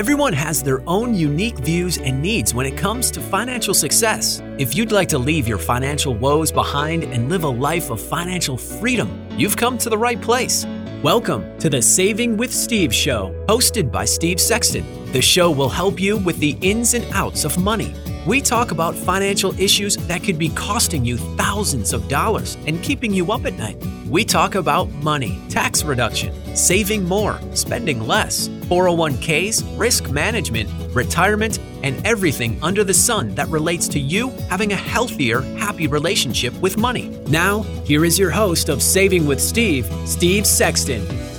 [0.00, 4.40] Everyone has their own unique views and needs when it comes to financial success.
[4.56, 8.56] If you'd like to leave your financial woes behind and live a life of financial
[8.56, 10.64] freedom, you've come to the right place.
[11.02, 14.86] Welcome to the Saving with Steve show, hosted by Steve Sexton.
[15.12, 17.94] The show will help you with the ins and outs of money.
[18.26, 23.12] We talk about financial issues that could be costing you thousands of dollars and keeping
[23.12, 23.76] you up at night.
[24.08, 32.06] We talk about money, tax reduction, saving more, spending less, 401ks, risk management, retirement, and
[32.06, 37.08] everything under the sun that relates to you having a healthier, happy relationship with money.
[37.26, 41.29] Now, here is your host of Saving with Steve, Steve Sexton.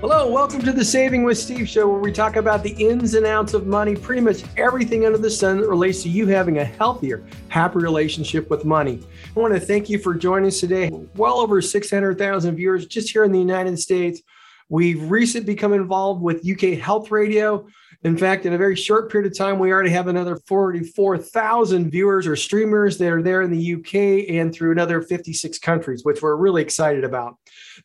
[0.00, 3.26] Hello, welcome to the Saving with Steve show, where we talk about the ins and
[3.26, 6.64] outs of money, pretty much everything under the sun that relates to you having a
[6.64, 9.04] healthier, happy relationship with money.
[9.36, 10.92] I want to thank you for joining us today.
[11.16, 14.22] Well over 600,000 viewers just here in the United States.
[14.68, 17.66] We've recently become involved with UK Health Radio.
[18.04, 22.28] In fact, in a very short period of time, we already have another 44,000 viewers
[22.28, 26.36] or streamers that are there in the UK and through another 56 countries, which we're
[26.36, 27.36] really excited about.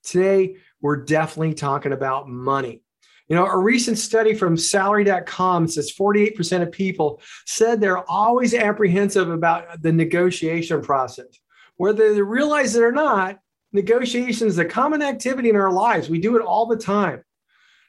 [0.03, 2.83] Today, we're definitely talking about money.
[3.29, 9.29] You know, a recent study from salary.com says 48% of people said they're always apprehensive
[9.29, 11.39] about the negotiation process.
[11.77, 13.39] Whether they realize it or not,
[13.71, 16.09] negotiation is a common activity in our lives.
[16.09, 17.23] We do it all the time.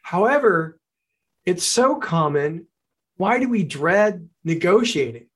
[0.02, 0.78] However,
[1.44, 2.68] it's so common.
[3.16, 5.26] Why do we dread negotiating?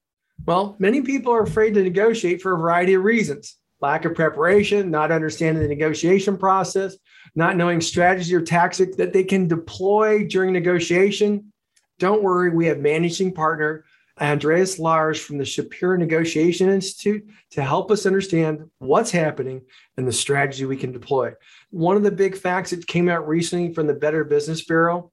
[0.46, 4.90] Well, many people are afraid to negotiate for a variety of reasons lack of preparation,
[4.90, 6.96] not understanding the negotiation process,
[7.34, 11.52] not knowing strategy or tactic that they can deploy during negotiation.
[11.98, 13.84] Don't worry, we have managing partner
[14.20, 19.62] Andres Lares from the Shapiro Negotiation Institute to help us understand what's happening
[19.96, 21.32] and the strategy we can deploy.
[21.70, 25.12] One of the big facts that came out recently from the Better Business Bureau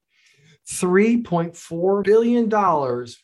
[0.68, 2.48] $3.4 billion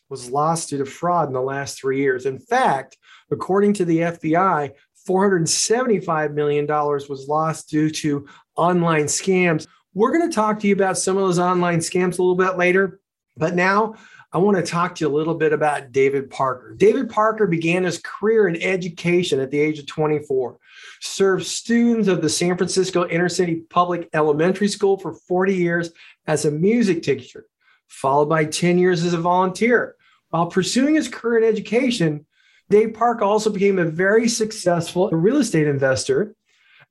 [0.09, 2.25] was lost due to fraud in the last three years.
[2.25, 2.97] In fact,
[3.31, 4.71] according to the FBI,
[5.07, 9.67] $475 million was lost due to online scams.
[9.93, 12.57] We're going to talk to you about some of those online scams a little bit
[12.57, 12.99] later.
[13.37, 13.95] But now
[14.31, 16.73] I want to talk to you a little bit about David Parker.
[16.73, 20.57] David Parker began his career in education at the age of 24,
[21.01, 25.91] served students of the San Francisco Inner City Public Elementary School for 40 years
[26.25, 27.45] as a music teacher,
[27.87, 29.95] followed by 10 years as a volunteer.
[30.29, 32.25] While pursuing his career in education,
[32.69, 36.35] Dave Park also became a very successful real estate investor.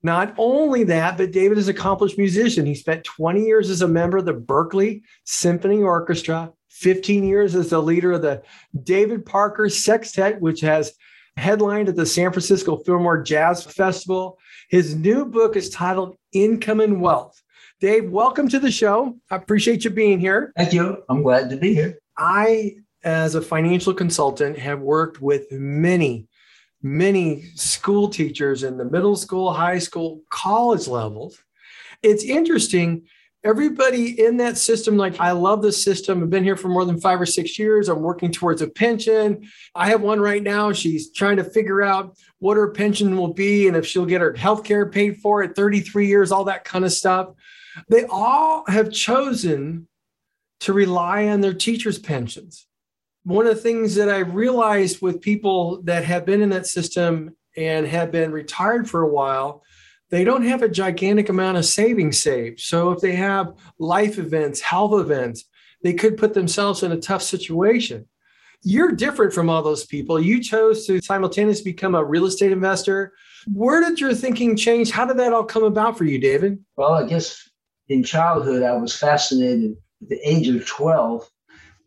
[0.01, 2.65] Not only that, but David is an accomplished musician.
[2.65, 7.69] He spent 20 years as a member of the Berkeley Symphony Orchestra, 15 years as
[7.69, 8.43] the leader of the
[8.83, 10.93] David Parker Sextet, which has
[11.37, 14.37] headlined at the San Francisco Fillmore Jazz Festival.
[14.69, 17.41] His new book is titled Income and Wealth.
[17.79, 19.17] Dave, welcome to the show.
[19.29, 20.51] I appreciate you being here.
[20.57, 21.03] Thank you.
[21.09, 21.99] I'm glad to be here.
[22.17, 26.27] I as a financial consultant, have worked with many,
[26.81, 31.37] many school teachers in the middle school, high school, college levels.
[32.01, 33.07] It's interesting.
[33.45, 36.23] Everybody in that system, like, I love this system.
[36.23, 37.89] I've been here for more than five or six years.
[37.89, 39.49] I'm working towards a pension.
[39.75, 40.71] I have one right now.
[40.71, 44.33] She's trying to figure out what her pension will be and if she'll get her
[44.33, 47.31] health care paid for at 33 years, all that kind of stuff.
[47.89, 49.89] They all have chosen
[50.61, 52.65] to rely on their teachers' pensions
[53.23, 57.35] one of the things that I've realized with people that have been in that system
[57.55, 59.63] and have been retired for a while,
[60.09, 62.59] they don't have a gigantic amount of savings saved.
[62.59, 65.45] So if they have life events, health events,
[65.83, 68.07] they could put themselves in a tough situation.
[68.61, 70.19] You're different from all those people.
[70.19, 73.13] You chose to simultaneously become a real estate investor.
[73.51, 74.91] Where did your thinking change?
[74.91, 76.59] How did that all come about for you, David?
[76.77, 77.49] Well, I guess
[77.89, 81.29] in childhood, I was fascinated at the age of 12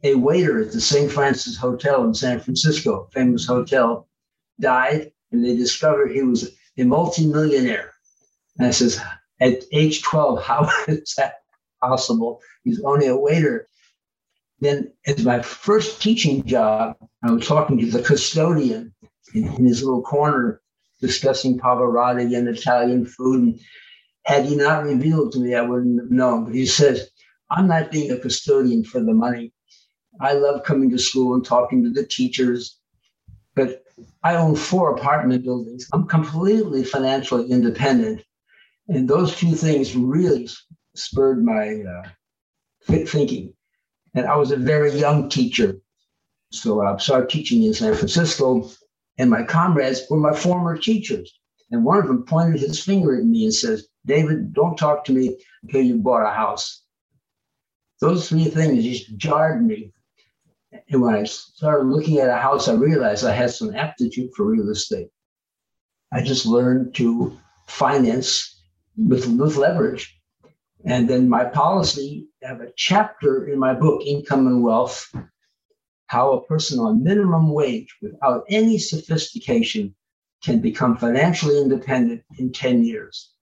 [0.02, 1.10] a waiter at the St.
[1.10, 4.08] Francis Hotel in San Francisco, famous hotel,
[4.60, 7.92] died, and they discovered he was a multimillionaire.
[8.58, 9.00] And I says,
[9.40, 11.36] at age 12, how is that
[11.80, 12.40] possible?
[12.64, 13.68] He's only a waiter.
[14.60, 18.94] Then, as my first teaching job, I was talking to the custodian
[19.34, 20.62] in, in his little corner,
[21.00, 23.42] discussing Pavarotti and Italian food.
[23.42, 23.60] And
[24.24, 26.44] had he not revealed to me, I wouldn't have known.
[26.44, 27.10] But he says,
[27.50, 29.52] I'm not being a custodian for the money.
[30.20, 32.78] I love coming to school and talking to the teachers,
[33.54, 33.84] but
[34.22, 35.88] I own four apartment buildings.
[35.92, 38.22] I'm completely financially independent.
[38.88, 40.48] And those two things really
[40.94, 42.08] spurred my uh,
[43.06, 43.54] thinking.
[44.14, 45.78] And I was a very young teacher.
[46.52, 48.70] So I started teaching in San Francisco,
[49.18, 51.32] and my comrades were my former teachers.
[51.70, 55.12] And one of them pointed his finger at me and says, David, don't talk to
[55.12, 56.82] me until you bought a house.
[58.00, 59.92] those three things just jarred me.
[60.88, 64.46] And when I started looking at a house, I realized I had some aptitude for
[64.46, 65.08] real estate.
[66.12, 67.36] I just learned to
[67.66, 68.62] finance
[68.96, 70.18] with, with leverage.
[70.84, 75.12] And then my policy, I have a chapter in my book, Income and Wealth,
[76.06, 79.94] how a person on minimum wage without any sophistication
[80.44, 83.32] can become financially independent in 10 years.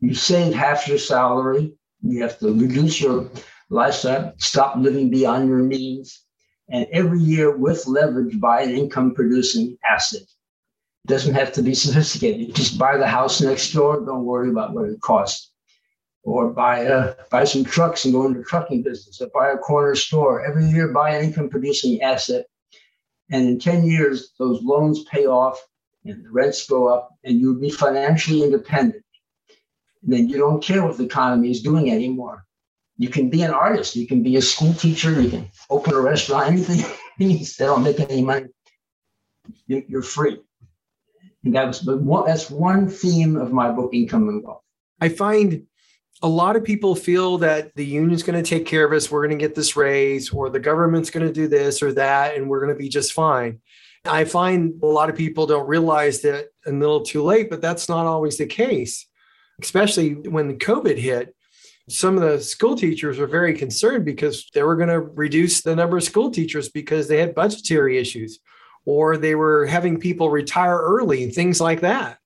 [0.00, 3.30] You save half your salary, you have to reduce your
[3.70, 6.24] lifestyle, stop living beyond your means,
[6.68, 10.22] and every year with leverage buy an income producing asset.
[10.22, 12.54] It doesn't have to be sophisticated.
[12.54, 15.50] Just buy the house next door, don't worry about what it costs
[16.22, 19.58] or buy a, buy some trucks and go into the trucking business, or buy a
[19.58, 20.44] corner store.
[20.44, 22.46] Every year, buy an income producing asset.
[23.30, 25.60] And in 10 years, those loans pay off
[26.04, 29.04] and the rents go up, and you'll be financially independent.
[30.02, 32.46] And then you don't care what the economy is doing anymore.
[33.00, 36.00] You can be an artist, you can be a school teacher, you can open a
[36.00, 36.84] restaurant, anything.
[37.18, 38.48] they don't make any money.
[39.66, 40.38] You're free.
[41.42, 41.80] And that was
[42.26, 44.60] that's one theme of my book, Income and Wealth.
[45.00, 45.66] I find
[46.20, 49.10] a lot of people feel that the union's going to take care of us.
[49.10, 52.36] We're going to get this raise, or the government's going to do this or that,
[52.36, 53.62] and we're going to be just fine.
[54.04, 57.88] I find a lot of people don't realize that a little too late, but that's
[57.88, 59.06] not always the case,
[59.62, 61.34] especially when COVID hit.
[61.90, 65.74] Some of the school teachers were very concerned because they were going to reduce the
[65.74, 68.38] number of school teachers because they had budgetary issues
[68.84, 72.18] or they were having people retire early and things like that.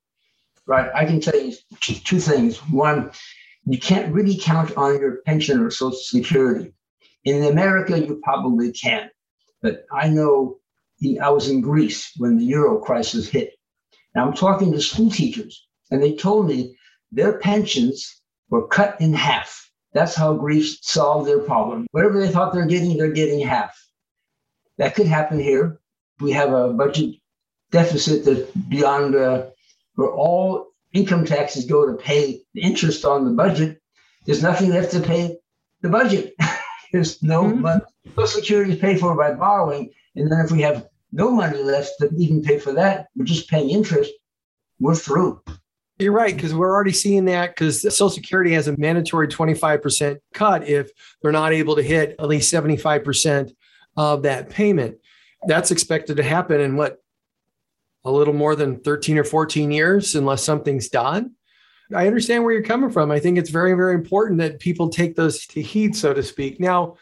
[0.67, 0.91] Right.
[0.95, 2.59] I can tell you two things.
[2.71, 3.11] One,
[3.67, 6.73] you can't really count on your pension or Social Security.
[7.25, 9.11] In America, you probably can.
[9.63, 10.59] But I know
[11.23, 13.55] I was in Greece when the euro crisis hit.
[14.15, 16.77] Now I'm talking to school teachers, and they told me
[17.11, 19.71] their pensions were cut in half.
[19.93, 21.87] That's how Greece solved their problem.
[21.93, 23.77] Whatever they thought they're getting, they're getting half.
[24.79, 25.81] That could happen here.
[26.21, 27.17] We have a budget
[27.71, 29.47] deficit that's beyond, uh,
[29.97, 33.81] we're all income taxes go to pay the interest on the budget,
[34.25, 35.37] there's nothing left to pay
[35.83, 36.35] the budget.
[36.93, 37.61] there's no mm-hmm.
[37.61, 37.83] money.
[38.17, 39.91] Social Security is paid for by borrowing.
[40.17, 43.51] And then if we have no money left to even pay for that, we're just
[43.51, 44.13] paying interest,
[44.79, 45.43] we're through.
[45.99, 50.69] You're right, because we're already seeing that because Social Security has a mandatory 25% cut
[50.69, 50.91] if
[51.23, 53.53] they're not able to hit at least 75%
[53.97, 54.97] of that payment.
[55.47, 56.99] That's expected to happen in what,
[58.05, 61.33] a little more than 13 or 14 years unless something's done.
[61.95, 63.11] I understand where you're coming from.
[63.11, 66.59] I think it's very, very important that people take those to heed, so to speak.
[66.59, 66.97] Now,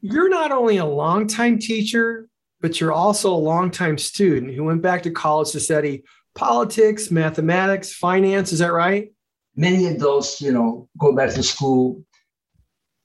[0.00, 2.28] you're not only a longtime teacher,
[2.60, 6.04] but you're also a longtime student who went back to college to study
[6.38, 8.52] politics, mathematics, finance.
[8.52, 9.12] Is that right?
[9.56, 12.04] Many of those, you know, go back to school.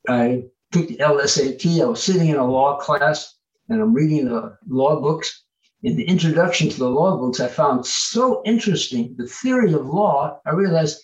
[0.08, 1.82] I took the LSAT.
[1.82, 3.36] I was sitting in a law class
[3.70, 5.44] and I'm reading the law books
[5.84, 10.40] in the introduction to the law books, I found so interesting the theory of law.
[10.46, 11.02] I realized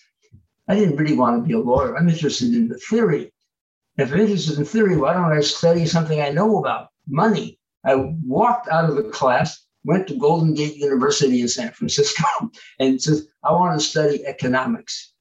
[0.68, 1.96] I didn't really want to be a lawyer.
[1.96, 3.30] I'm interested in the theory.
[3.98, 7.58] If I'm interested in theory, why don't I study something I know about money?
[7.84, 12.24] I walked out of the class, went to Golden Gate University in San Francisco,
[12.80, 15.12] and says, I want to study economics.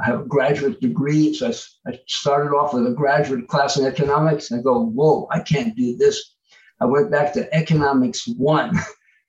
[0.00, 1.32] I have a graduate degree.
[1.34, 4.52] So I, I started off with a graduate class in economics.
[4.52, 6.34] I go, whoa, I can't do this.
[6.80, 8.78] I went back to economics one.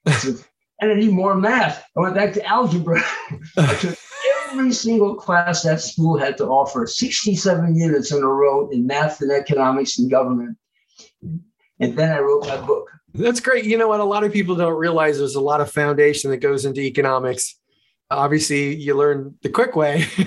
[0.06, 0.44] and
[0.82, 1.84] I need more math.
[1.98, 3.02] I went back to algebra.
[3.58, 3.98] I took
[4.50, 9.22] every single class that school had to offer, 67 units in a row in math
[9.22, 10.58] and economics and government.
[11.80, 12.92] And then I wrote my book.
[13.14, 13.66] That's great.
[13.66, 14.00] You know what?
[14.00, 17.56] A lot of people don't realize there's a lot of foundation that goes into economics.
[18.12, 20.06] Obviously, you learn the quick way.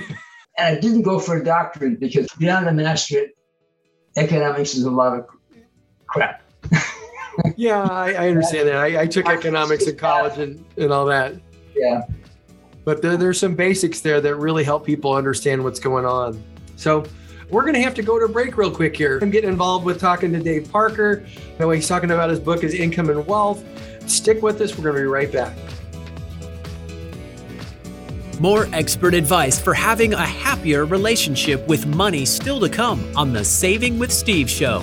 [0.59, 3.29] and I didn't go for a doctorate because beyond a masterate,
[4.17, 5.27] economics is a lot of
[6.07, 6.43] crap
[7.57, 8.77] yeah, I, I, understand that.
[8.77, 11.35] I, I took economics in college and, and all that.
[11.75, 12.03] Yeah.
[12.85, 16.43] But there, there's some basics there that really help people understand what's going on.
[16.77, 17.05] So
[17.53, 19.19] we're going to have to go to break real quick here.
[19.21, 21.25] I'm getting involved with talking to Dave Parker.
[21.59, 23.63] The way he's talking about his book is Income and Wealth.
[24.09, 24.77] Stick with us.
[24.77, 25.55] We're going to be right back.
[28.41, 33.45] More expert advice for having a happier relationship with money still to come on the
[33.45, 34.83] Saving with Steve show.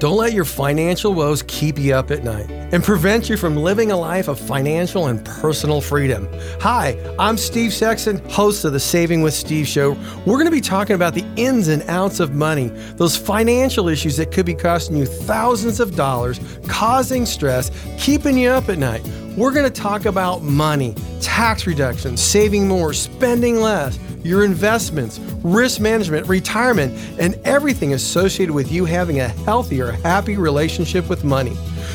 [0.00, 3.92] Don't let your financial woes keep you up at night and prevent you from living
[3.92, 6.26] a life of financial and personal freedom.
[6.62, 9.90] Hi, I'm Steve Sexton, host of the Saving with Steve show.
[10.24, 14.16] We're going to be talking about the ins and outs of money, those financial issues
[14.16, 19.06] that could be costing you thousands of dollars, causing stress, keeping you up at night.
[19.36, 25.80] We're going to talk about money, tax reduction, saving more, spending less, your investments, risk
[25.80, 31.54] management, retirement, and everything associated with you having a healthier, happy relationship with money.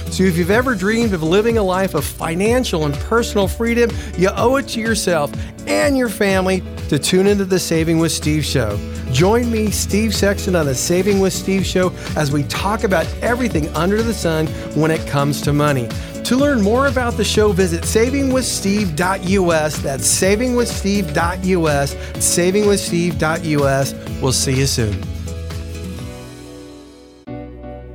[0.10, 4.30] So, if you've ever dreamed of living a life of financial and personal freedom, you
[4.36, 5.32] owe it to yourself
[5.68, 8.78] and your family to tune into the Saving with Steve show.
[9.12, 13.68] Join me, Steve Sexton, on the Saving with Steve show as we talk about everything
[13.76, 15.90] under the sun when it comes to money.
[16.26, 19.78] To learn more about the show, visit savingwithsteve.us.
[19.78, 21.96] That's savingwithsteve.us.
[21.96, 23.94] Savingwithsteve.us.
[24.22, 25.00] We'll see you soon.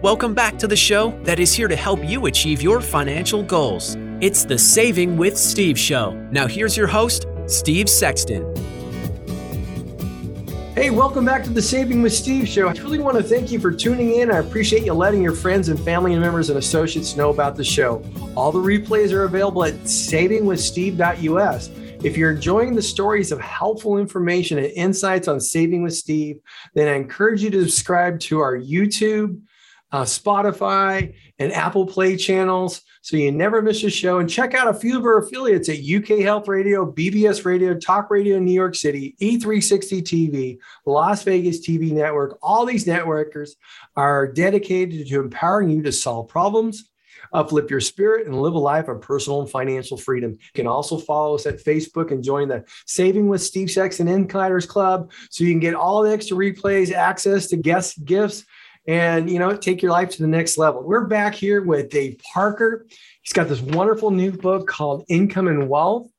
[0.00, 3.96] Welcome back to the show that is here to help you achieve your financial goals.
[4.20, 6.12] It's the Saving with Steve show.
[6.30, 8.79] Now, here's your host, Steve Sexton.
[10.80, 12.66] Hey, welcome back to the Saving with Steve show.
[12.66, 14.30] I really want to thank you for tuning in.
[14.30, 18.02] I appreciate you letting your friends and family members and associates know about the show.
[18.34, 21.68] All the replays are available at savingwithsteve.us.
[22.02, 26.38] If you're enjoying the stories of helpful information and insights on Saving with Steve,
[26.75, 29.38] then I encourage you to subscribe to our YouTube,
[29.92, 34.18] uh, Spotify, and Apple Play channels so you never miss a show.
[34.18, 38.11] And check out a few of our affiliates at UK Health Radio, BBS Radio, Talk
[38.11, 42.38] Radio New York City, E360 TV, Las Vegas TV Network.
[42.42, 43.52] All these networkers
[43.97, 46.90] are dedicated to empowering you to solve problems
[47.32, 50.32] uplift your spirit and live a life of personal and financial freedom.
[50.32, 54.66] You can also follow us at Facebook and join the Saving with Steve Sexton Insiders
[54.66, 58.44] Club so you can get all the extra replays, access to guest gifts,
[58.87, 60.82] and you know take your life to the next level.
[60.82, 62.87] We're back here with Dave Parker.
[63.22, 66.10] He's got this wonderful new book called Income and Wealth.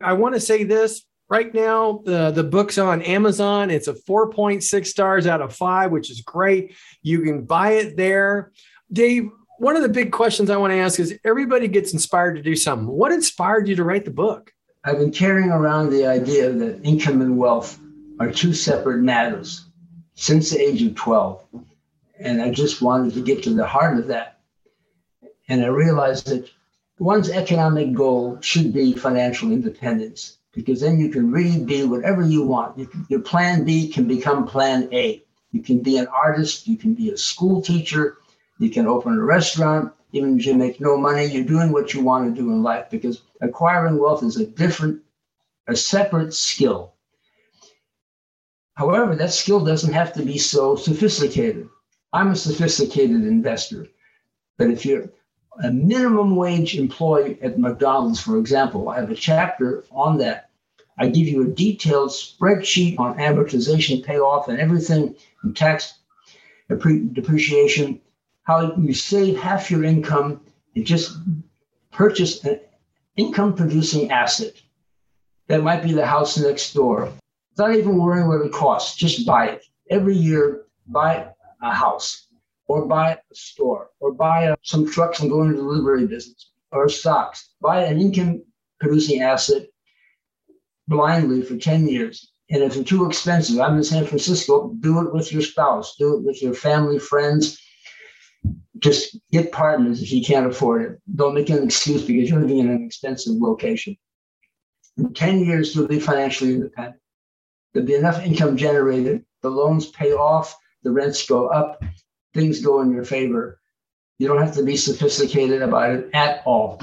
[0.00, 4.86] I want to say this right now the, the book's on amazon it's a 4.6
[4.86, 8.52] stars out of 5 which is great you can buy it there
[8.92, 12.42] dave one of the big questions i want to ask is everybody gets inspired to
[12.42, 14.52] do something what inspired you to write the book
[14.84, 17.80] i've been carrying around the idea that income and wealth
[18.20, 19.66] are two separate matters
[20.14, 21.44] since the age of 12
[22.18, 24.40] and I just wanted to get to the heart of that.
[25.48, 26.50] And I realized that
[26.98, 32.42] one's economic goal should be financial independence, because then you can really be whatever you
[32.42, 32.78] want.
[32.78, 35.22] You can, your plan B can become plan A.
[35.52, 38.18] You can be an artist, you can be a school teacher,
[38.58, 39.92] you can open a restaurant.
[40.12, 42.88] Even if you make no money, you're doing what you want to do in life
[42.90, 45.02] because acquiring wealth is a different,
[45.66, 46.94] a separate skill.
[48.74, 51.68] However, that skill doesn't have to be so sophisticated.
[52.12, 53.86] I'm a sophisticated investor.
[54.58, 55.10] But if you're
[55.62, 60.50] a minimum wage employee at McDonald's, for example, I have a chapter on that.
[60.98, 65.98] I give you a detailed spreadsheet on amortization, payoff, and everything, and tax
[66.68, 68.00] depreciation,
[68.44, 70.40] how you save half your income
[70.74, 71.18] and just
[71.90, 72.60] purchase an
[73.16, 74.54] income producing asset.
[75.48, 77.12] That might be the house next door.
[77.58, 79.64] Not even worrying what it costs, just buy it.
[79.90, 81.28] Every year, buy
[81.62, 82.28] a house
[82.68, 86.50] or buy a store or buy a, some trucks and go into the delivery business
[86.72, 87.54] or stocks.
[87.60, 88.42] Buy an income
[88.80, 89.66] producing asset
[90.88, 92.30] blindly for 10 years.
[92.50, 96.16] And if it's too expensive, I'm in San Francisco, do it with your spouse, do
[96.16, 97.60] it with your family, friends.
[98.78, 101.00] Just get partners if you can't afford it.
[101.14, 103.96] Don't make an excuse because you're living in an expensive location.
[104.96, 107.00] In 10 years, you'll be financially independent.
[107.72, 110.56] There'll be enough income generated, the loans pay off,
[110.86, 111.82] the rents go up,
[112.32, 113.60] things go in your favor.
[114.18, 116.80] You don't have to be sophisticated about it at all.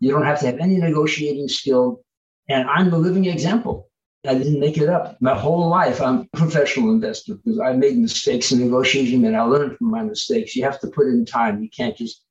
[0.00, 2.04] You don't have to have any negotiating skill.
[2.50, 3.88] And I'm the living example.
[4.26, 5.16] I didn't make it up.
[5.22, 9.42] My whole life, I'm a professional investor because I made mistakes in negotiating and I
[9.42, 10.54] learned from my mistakes.
[10.54, 11.62] You have to put in time.
[11.62, 12.22] You can't just.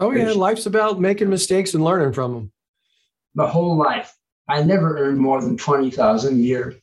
[0.00, 0.32] Oh, yeah.
[0.32, 2.52] Life's about making mistakes and learning from them.
[3.34, 4.12] My whole life.
[4.48, 6.74] I never earned more than 20,000 a year.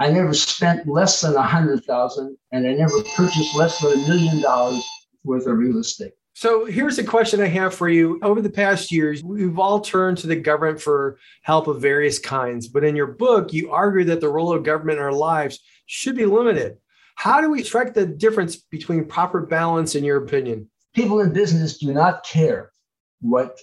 [0.00, 4.08] I never spent less than a hundred thousand, and I never purchased less than a
[4.08, 4.84] million dollars
[5.24, 6.12] worth of real estate.
[6.36, 8.18] So here's a question I have for you.
[8.22, 12.66] Over the past years, we've all turned to the government for help of various kinds.
[12.66, 16.16] But in your book, you argue that the role of government in our lives should
[16.16, 16.76] be limited.
[17.14, 20.68] How do we strike the difference between proper balance, in your opinion?
[20.92, 22.72] People in business do not care
[23.20, 23.58] what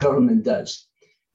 [0.00, 0.86] government does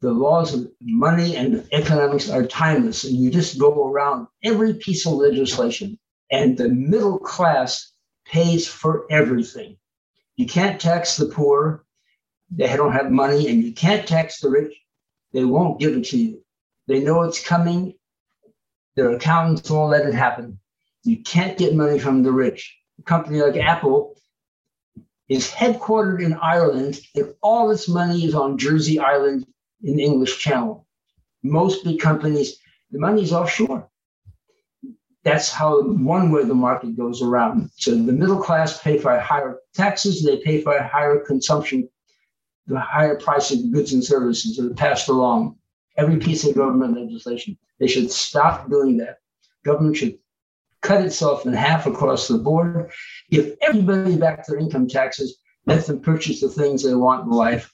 [0.01, 3.03] the laws of money and economics are timeless.
[3.03, 5.99] And you just go around every piece of legislation,
[6.31, 7.91] and the middle class
[8.25, 9.77] pays for everything.
[10.37, 11.83] You can't tax the poor,
[12.49, 14.73] they don't have money, and you can't tax the rich,
[15.33, 16.43] they won't give it to you.
[16.87, 17.93] They know it's coming,
[18.95, 20.59] their accountants won't let it happen.
[21.03, 22.77] You can't get money from the rich.
[22.99, 24.15] A company like Apple
[25.27, 29.45] is headquartered in Ireland, and all its money is on Jersey Island
[29.83, 30.85] in the English Channel.
[31.43, 32.57] Most big companies,
[32.91, 33.89] the money is offshore.
[35.23, 37.69] That's how one way the market goes around.
[37.75, 41.89] So the middle class pay for higher taxes, they pay for higher consumption,
[42.67, 45.57] the higher price of goods and services are passed along.
[45.97, 47.57] Every piece of government legislation.
[47.79, 49.17] They should stop doing that.
[49.65, 50.17] Government should
[50.81, 52.91] cut itself in half across the board,
[53.29, 57.73] give everybody back their income taxes, let them purchase the things they want in life,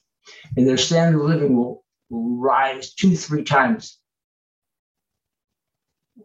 [0.58, 1.85] and their standard of living will
[2.16, 4.00] rise two, three times.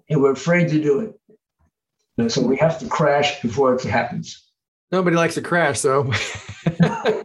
[0.09, 2.31] And we're afraid to do it.
[2.31, 4.51] So we have to crash before it happens.
[4.93, 6.13] Nobody likes to crash, though.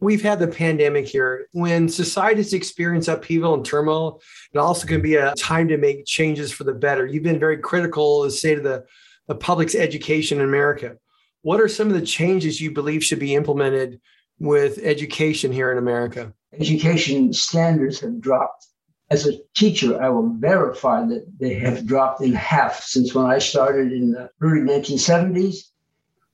[0.00, 1.48] We've had the pandemic here.
[1.52, 4.20] When societies experience upheaval and turmoil,
[4.52, 7.06] it also can be a time to make changes for the better.
[7.06, 8.84] You've been very critical state of the,
[9.28, 10.96] the public's education in America.
[11.42, 14.00] What are some of the changes you believe should be implemented
[14.38, 16.32] with education here in America?
[16.58, 18.66] Education standards have dropped.
[19.10, 23.38] As a teacher, I will verify that they have dropped in half since when I
[23.38, 25.70] started in the early 1970s,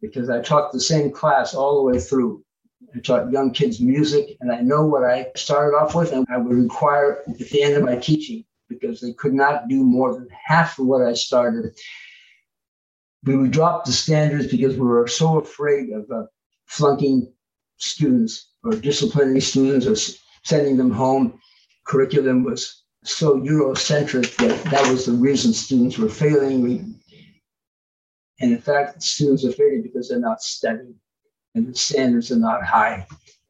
[0.01, 2.45] because I taught the same class all the way through.
[2.95, 6.39] I taught young kids music, and I know what I started off with, and I
[6.39, 10.29] would require at the end of my teaching because they could not do more than
[10.31, 11.77] half of what I started.
[13.25, 16.25] We would drop the standards because we were so afraid of uh,
[16.67, 17.33] flunking
[17.77, 19.97] students or disciplining students or
[20.45, 21.39] sending them home.
[21.87, 26.63] Curriculum was so Eurocentric that that was the reason students were failing.
[26.63, 26.85] We,
[28.41, 30.95] and in fact, students are failing because they're not studying
[31.55, 33.07] and the standards are not high.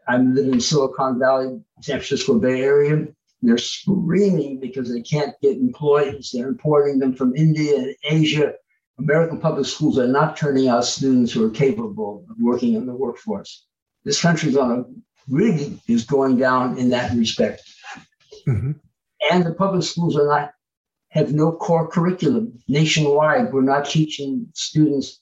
[0.06, 3.06] I'm living in Silicon Valley, San Francisco Bay Area.
[3.42, 6.30] They're screaming because they can't get employees.
[6.32, 8.54] They're importing them from India and Asia.
[8.98, 12.94] American public schools are not turning out students who are capable of working in the
[12.94, 13.67] workforce.
[14.04, 14.84] This country's on a
[15.32, 17.62] really is going down in that respect.
[18.46, 18.72] Mm-hmm.
[19.30, 20.52] And the public schools are not
[21.10, 23.52] have no core curriculum nationwide.
[23.52, 25.20] We're not teaching students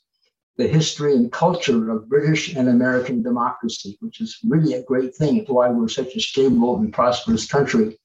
[0.56, 5.36] the history and culture of British and American democracy, which is really a great thing.
[5.36, 7.98] It's why we're such a stable and prosperous country.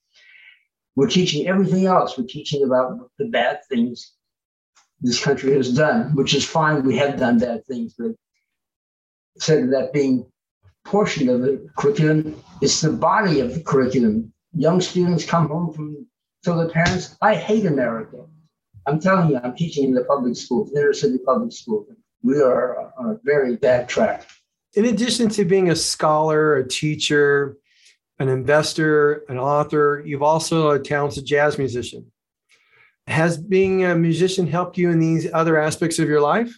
[0.96, 2.18] We're teaching everything else.
[2.18, 4.14] We're teaching about the bad things
[5.00, 6.84] this country has done, which is fine.
[6.84, 8.12] We have done bad things, but
[9.36, 10.31] instead of that being
[10.86, 14.34] portion of the curriculum, it's the body of the curriculum.
[14.54, 16.08] Young students come home from
[16.44, 18.26] tell their parents, I hate America.
[18.88, 21.88] I'm telling you, I'm teaching in the public schools, inner city public schools
[22.24, 24.28] we are on a very bad track.
[24.74, 27.58] In addition to being a scholar, a teacher,
[28.20, 32.12] an investor, an author, you've also a talented jazz musician.
[33.08, 36.58] Has being a musician helped you in these other aspects of your life?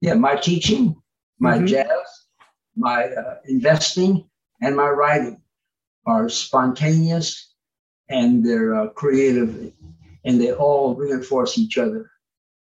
[0.00, 0.94] Yeah, my teaching,
[1.40, 1.66] my mm-hmm.
[1.66, 2.17] jazz,
[2.78, 4.24] my uh, investing,
[4.60, 5.40] and my writing
[6.06, 7.54] are spontaneous
[8.08, 9.72] and they're uh, creative
[10.24, 12.10] and they all reinforce each other.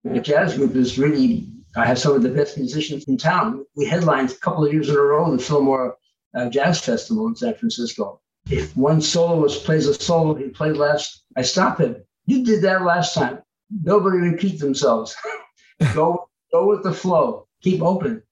[0.04, 3.66] The jazz group is really, I have some of the best musicians in town.
[3.74, 5.96] We headlined a couple of years in a row the Fillmore
[6.34, 8.20] uh, Jazz Festival in San Francisco.
[8.48, 11.96] If one soloist plays a solo he played last, I stop him.
[12.26, 13.42] You did that last time.
[13.82, 15.16] Nobody repeat themselves.
[15.94, 17.48] go, go with the flow.
[17.62, 18.22] Keep open.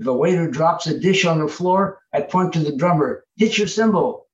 [0.00, 3.26] If a waiter drops a dish on the floor, I point to the drummer.
[3.36, 4.26] Hit your cymbal.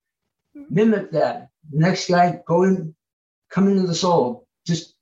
[0.70, 1.48] Mimic that.
[1.72, 2.94] Next guy, go in,
[3.50, 4.46] come into the soul.
[4.64, 4.94] Just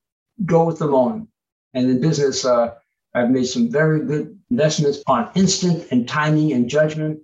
[0.46, 1.28] go with the moment.
[1.74, 2.74] And in business, uh,
[3.14, 7.20] I've made some very good investments on instant and timing and judgment,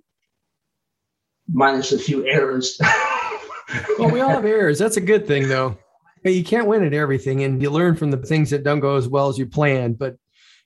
[1.51, 2.79] minus a few errors.
[3.97, 4.77] well, we all have errors.
[4.77, 5.77] That's a good thing, though.
[6.23, 8.97] But you can't win at everything, and you learn from the things that don't go
[8.97, 9.97] as well as you planned.
[9.97, 10.17] But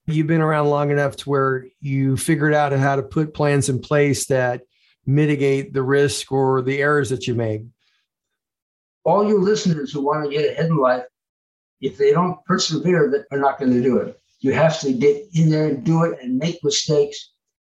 [0.08, 3.80] you've been around long enough to where you figured out how to put plans in
[3.80, 4.62] place that
[5.06, 7.64] mitigate the risk or the errors that you make.
[9.04, 11.06] All your listeners who want to get ahead in life
[11.82, 14.20] if they don't persevere, they're not going to do it.
[14.40, 17.32] You have to get in there and do it and make mistakes.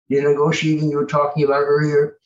[0.08, 2.16] You're negotiating, you were talking about earlier,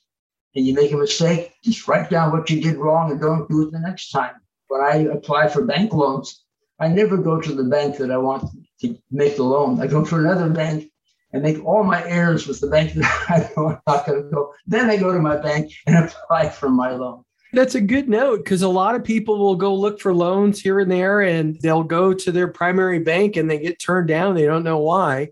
[0.55, 3.63] and you make a mistake, just write down what you did wrong and don't do
[3.63, 4.35] it the next time.
[4.69, 6.45] When I apply for bank loans,
[6.81, 9.81] I never go to the bank that I want to make the loan.
[9.81, 10.91] I go to another bank
[11.33, 14.55] and make all my errors with the bank that I'm not going to go.
[14.67, 17.23] Then I go to my bank and apply for my loan.
[17.53, 20.81] That's a good note because a lot of people will go look for loans here
[20.81, 24.35] and there and they'll go to their primary bank and they get turned down.
[24.35, 25.31] They don't know why.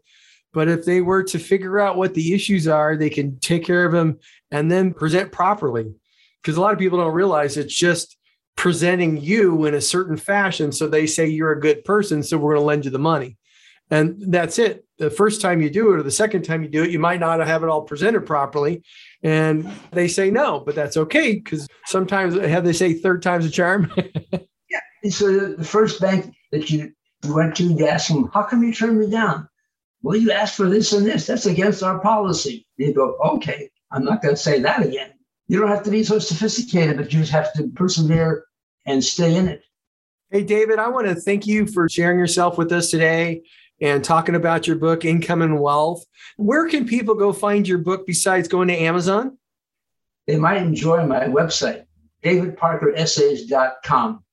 [0.52, 3.84] But if they were to figure out what the issues are, they can take care
[3.84, 4.20] of them
[4.52, 5.92] and then present properly.
[6.40, 8.16] Because a lot of people don't realize it's just
[8.56, 10.72] presenting you in a certain fashion.
[10.72, 12.22] So they say you're a good person.
[12.22, 13.36] So we're going to lend you the money.
[13.90, 14.84] And that's it.
[14.98, 17.20] The first time you do it or the second time you do it, you might
[17.20, 18.82] not have it all presented properly.
[19.22, 23.50] And they say no, but that's okay because sometimes have they say third time's a
[23.50, 23.92] charm.
[24.70, 24.80] yeah.
[25.10, 26.92] So the first bank that you
[27.26, 29.48] went to, you asked them, how come you turned me down?
[30.02, 31.26] Well, you asked for this and this.
[31.26, 32.66] That's against our policy.
[32.76, 35.13] You go, okay, I'm not going to say that again.
[35.46, 38.44] You don't have to be so sophisticated, but you just have to persevere
[38.86, 39.62] and stay in it.
[40.30, 43.42] Hey, David, I want to thank you for sharing yourself with us today
[43.80, 46.04] and talking about your book, Income and Wealth.
[46.36, 49.38] Where can people go find your book besides going to Amazon?
[50.26, 51.84] They might enjoy my website,
[52.24, 54.23] davidparkeressays.com.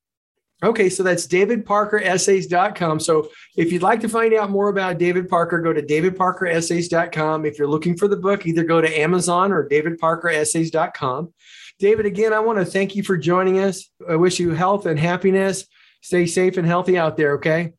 [0.63, 3.00] Okay, so that's davidparkeressays.com.
[3.00, 7.45] So if you'd like to find out more about David Parker, go to davidparkeressays.com.
[7.45, 11.34] If you're looking for the book, either go to Amazon or davidparkeressays.com.
[11.80, 13.89] David, again, I want to thank you for joining us.
[14.08, 15.65] I wish you health and happiness.
[16.02, 17.74] Stay safe and healthy out there, okay?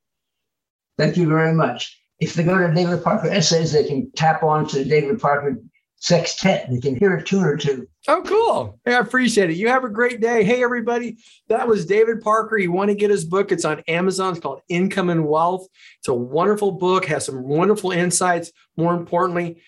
[0.99, 2.01] Thank you very much.
[2.19, 5.57] If they go to David Parker Essays, they can tap on to David Parker
[6.03, 6.67] Sextet.
[6.69, 7.87] you can hear a tune or two.
[8.09, 8.81] Oh, cool.
[8.85, 9.57] Hey, I appreciate it.
[9.57, 10.43] You have a great day.
[10.43, 11.17] Hey, everybody.
[11.47, 12.59] That was David Parker.
[12.59, 13.53] You want to get his book?
[13.53, 14.33] It's on Amazon.
[14.33, 15.69] It's called Income and Wealth.
[16.01, 18.51] It's a wonderful book, has some wonderful insights.
[18.77, 19.63] More importantly,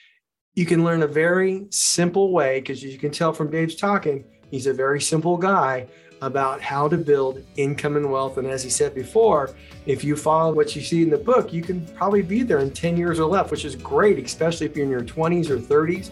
[0.54, 4.66] you can learn a very simple way because you can tell from Dave's talking, he's
[4.66, 5.86] a very simple guy
[6.20, 8.38] about how to build income and wealth.
[8.38, 9.50] And as he said before,
[9.86, 12.70] if you follow what you see in the book, you can probably be there in
[12.70, 16.10] 10 years or less, which is great, especially if you're in your 20s or 30s.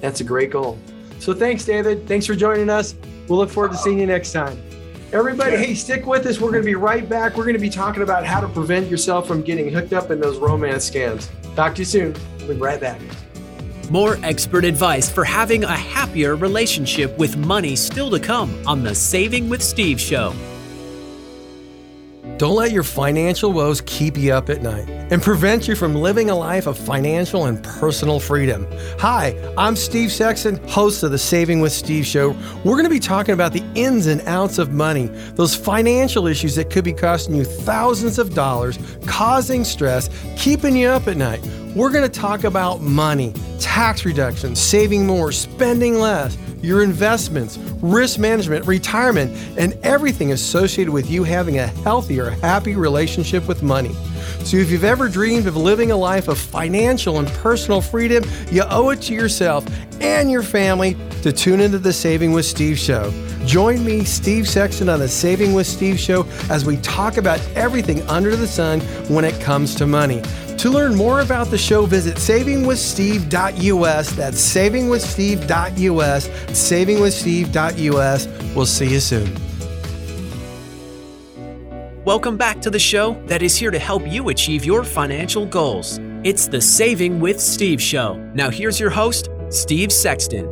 [0.00, 0.78] That's a great goal.
[1.18, 2.06] So thanks, David.
[2.06, 2.94] Thanks for joining us.
[3.28, 4.62] We'll look forward to seeing you next time.
[5.12, 6.38] Everybody, hey, stick with us.
[6.38, 7.36] We're going to be right back.
[7.36, 10.20] We're going to be talking about how to prevent yourself from getting hooked up in
[10.20, 11.28] those romance scams.
[11.54, 12.14] Talk to you soon.
[12.38, 13.00] We'll be right back.
[13.90, 18.94] More expert advice for having a happier relationship with money still to come on the
[18.94, 20.34] Saving with Steve show.
[22.38, 26.30] Don't let your financial woes keep you up at night and prevent you from living
[26.30, 28.64] a life of financial and personal freedom.
[29.00, 32.36] Hi, I'm Steve Sexton, host of the Saving with Steve show.
[32.62, 36.54] We're going to be talking about the ins and outs of money, those financial issues
[36.54, 41.44] that could be costing you thousands of dollars, causing stress, keeping you up at night.
[41.74, 48.18] We're going to talk about money, tax reduction, saving more, spending less your investments, risk
[48.18, 53.94] management, retirement, and everything associated with you having a healthier, happy relationship with money.
[54.44, 58.62] So, if you've ever dreamed of living a life of financial and personal freedom, you
[58.68, 59.64] owe it to yourself
[60.00, 63.12] and your family to tune into the Saving with Steve show.
[63.44, 68.02] Join me, Steve Sexton, on the Saving with Steve show as we talk about everything
[68.02, 70.22] under the sun when it comes to money.
[70.58, 74.10] To learn more about the show, visit savingwithsteve.us.
[74.10, 76.28] That's savingwithsteve.us.
[76.28, 78.54] Savingwithsteve.us.
[78.56, 79.32] We'll see you soon.
[82.04, 86.00] Welcome back to the show that is here to help you achieve your financial goals.
[86.24, 88.16] It's the Saving with Steve show.
[88.34, 90.46] Now, here's your host, Steve Sexton.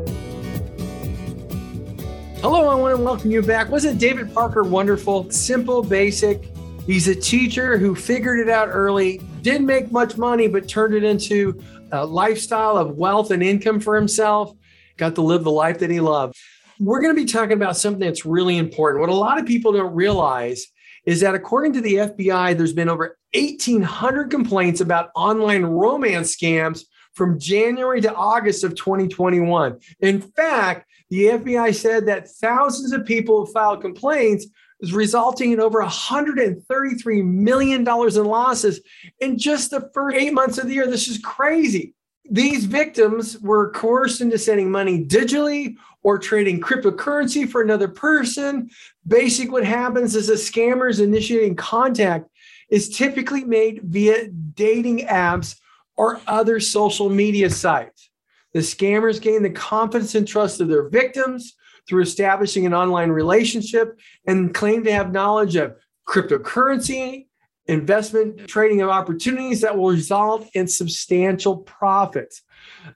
[2.43, 3.71] Hello, I want to welcome you back.
[3.71, 5.29] Wasn't David Parker wonderful?
[5.33, 6.49] Simple, basic.
[6.87, 11.03] He's a teacher who figured it out early, didn't make much money, but turned it
[11.03, 14.53] into a lifestyle of wealth and income for himself,
[14.97, 16.37] got to live the life that he loved.
[16.79, 19.01] We're going to be talking about something that's really important.
[19.01, 20.65] What a lot of people don't realize
[21.07, 26.85] is that according to the FBI, there's been over 1,800 complaints about online romance scams
[27.15, 29.81] from January to August of 2021.
[30.01, 34.47] In fact, the FBI said that thousands of people have filed complaints,
[34.81, 38.81] is resulting in over $133 million in losses
[39.21, 40.87] in just the first eight months of the year.
[40.87, 41.95] This is crazy.
[42.31, 48.71] These victims were coerced into sending money digitally or trading cryptocurrency for another person.
[49.07, 52.29] Basic what happens is a scammer's initiating contact
[52.69, 55.57] is typically made via dating apps
[55.97, 58.11] or other social media sites.
[58.53, 61.56] The scammers gain the confidence and trust of their victims
[61.89, 65.77] through establishing an online relationship and claim to have knowledge of
[66.09, 67.27] cryptocurrency,
[67.67, 72.43] investment trading of opportunities that will result in substantial profits.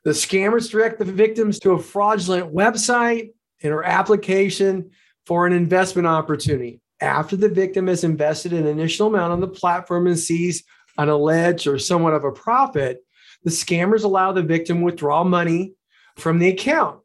[0.05, 3.31] The scammers direct the victims to a fraudulent website
[3.63, 4.91] and or application
[5.27, 6.81] for an investment opportunity.
[7.01, 10.65] After the victim has invested an initial amount on the platform and sees
[10.99, 12.99] an alleged or somewhat of a profit,
[13.43, 15.73] the scammers allow the victim withdraw money
[16.17, 17.01] from the account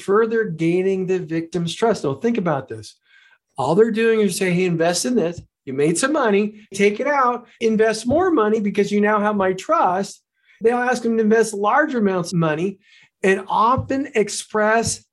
[0.00, 2.04] further gaining the victim's trust.
[2.04, 2.96] Now, think about this.
[3.58, 5.40] All they're doing is say, hey, invest in this.
[5.64, 9.52] You made some money, take it out, invest more money because you now have my
[9.52, 10.22] trust.
[10.62, 12.78] They'll ask them to invest larger amounts of money
[13.22, 15.04] and often express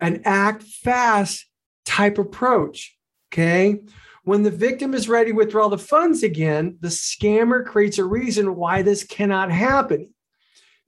[0.00, 1.46] an act fast
[1.84, 2.96] type approach.
[3.32, 3.80] Okay.
[4.24, 8.56] When the victim is ready to withdraw the funds again, the scammer creates a reason
[8.56, 10.10] why this cannot happen.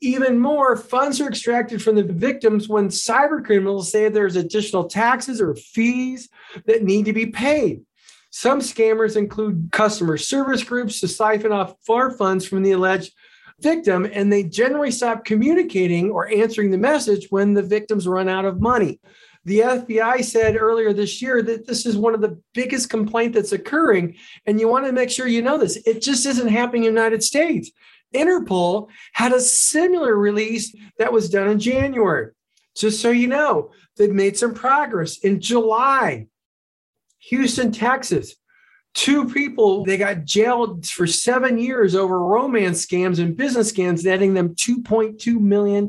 [0.03, 5.41] Even more, funds are extracted from the victims when cyber criminals say there's additional taxes
[5.41, 6.29] or fees
[6.67, 7.83] that need to be paid.
[8.31, 13.13] Some scammers include customer service groups to siphon off far funds from the alleged
[13.61, 18.45] victim, and they generally stop communicating or answering the message when the victims run out
[18.45, 18.99] of money.
[19.45, 23.53] The FBI said earlier this year that this is one of the biggest complaint that's
[23.53, 25.77] occurring, and you want to make sure you know this.
[25.87, 27.71] It just isn't happening in the United States.
[28.13, 32.33] Interpol had a similar release that was done in January.
[32.77, 35.19] Just so you know, they've made some progress.
[35.19, 36.27] In July,
[37.19, 38.35] Houston, Texas,
[38.95, 44.35] two people they got jailed for seven years over romance scams and business scams, netting
[44.35, 45.89] them $2.2 million.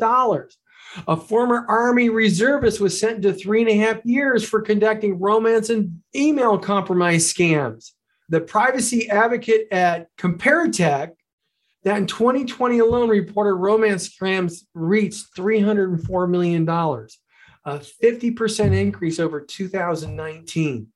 [1.07, 5.69] A former Army reservist was sent to three and a half years for conducting romance
[5.69, 7.91] and email compromise scams.
[8.29, 11.11] The privacy advocate at Comparitech
[11.83, 20.87] that in 2020 alone reported romance scams reached $304 million, a 50% increase over 2019.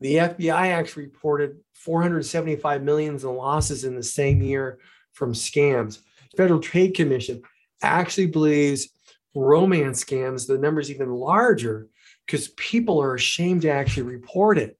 [0.00, 4.78] The FBI actually reported 475 millions in losses in the same year
[5.12, 6.00] from scams.
[6.36, 7.42] Federal Trade Commission
[7.82, 8.88] actually believes
[9.34, 11.88] romance scams, the number is even larger
[12.26, 14.78] because people are ashamed to actually report it.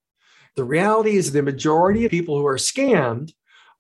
[0.57, 3.33] The reality is the majority of people who are scammed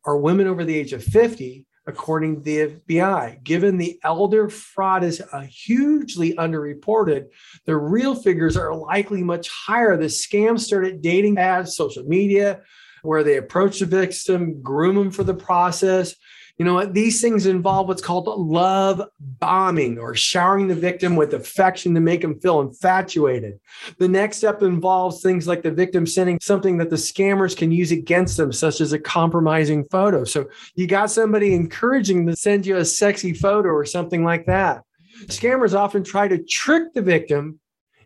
[0.07, 3.43] are women over the age of 50, according to the FBI.
[3.43, 7.27] Given the elder fraud is uh, hugely underreported,
[7.67, 9.97] the real figures are likely much higher.
[9.97, 12.63] The scam started dating ads, social media,
[13.03, 16.15] where they approach the victim, groom them for the process,
[16.57, 16.95] you know what?
[16.95, 22.21] These things involve what's called love bombing or showering the victim with affection to make
[22.21, 23.59] them feel infatuated.
[23.99, 27.91] The next step involves things like the victim sending something that the scammers can use
[27.91, 30.23] against them, such as a compromising photo.
[30.23, 34.83] So you got somebody encouraging to send you a sexy photo or something like that.
[35.27, 37.59] Scammers often try to trick the victim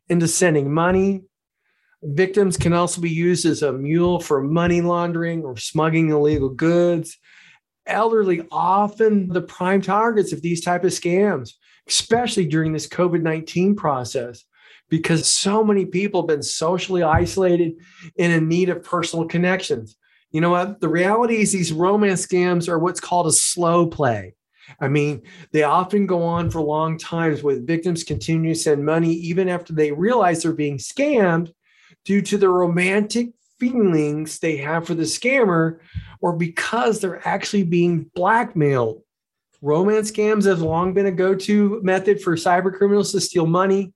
[0.08, 1.22] into sending money.
[2.02, 7.18] Victims can also be used as a mule for money laundering or smuggling illegal goods
[7.88, 11.54] elderly often the prime targets of these type of scams
[11.88, 14.44] especially during this covid-19 process
[14.88, 17.74] because so many people have been socially isolated
[18.18, 19.96] and in need of personal connections.
[20.30, 20.80] You know what?
[20.80, 24.34] The reality is these romance scams are what's called a slow play.
[24.80, 25.22] I mean,
[25.52, 29.72] they often go on for long times with victims continue to send money even after
[29.72, 31.52] they realize they're being scammed
[32.04, 35.78] due to the romantic feelings they have for the scammer
[36.20, 39.02] or because they're actually being blackmailed.
[39.60, 43.92] Romance scams have long been a go to method for cyber criminals to steal money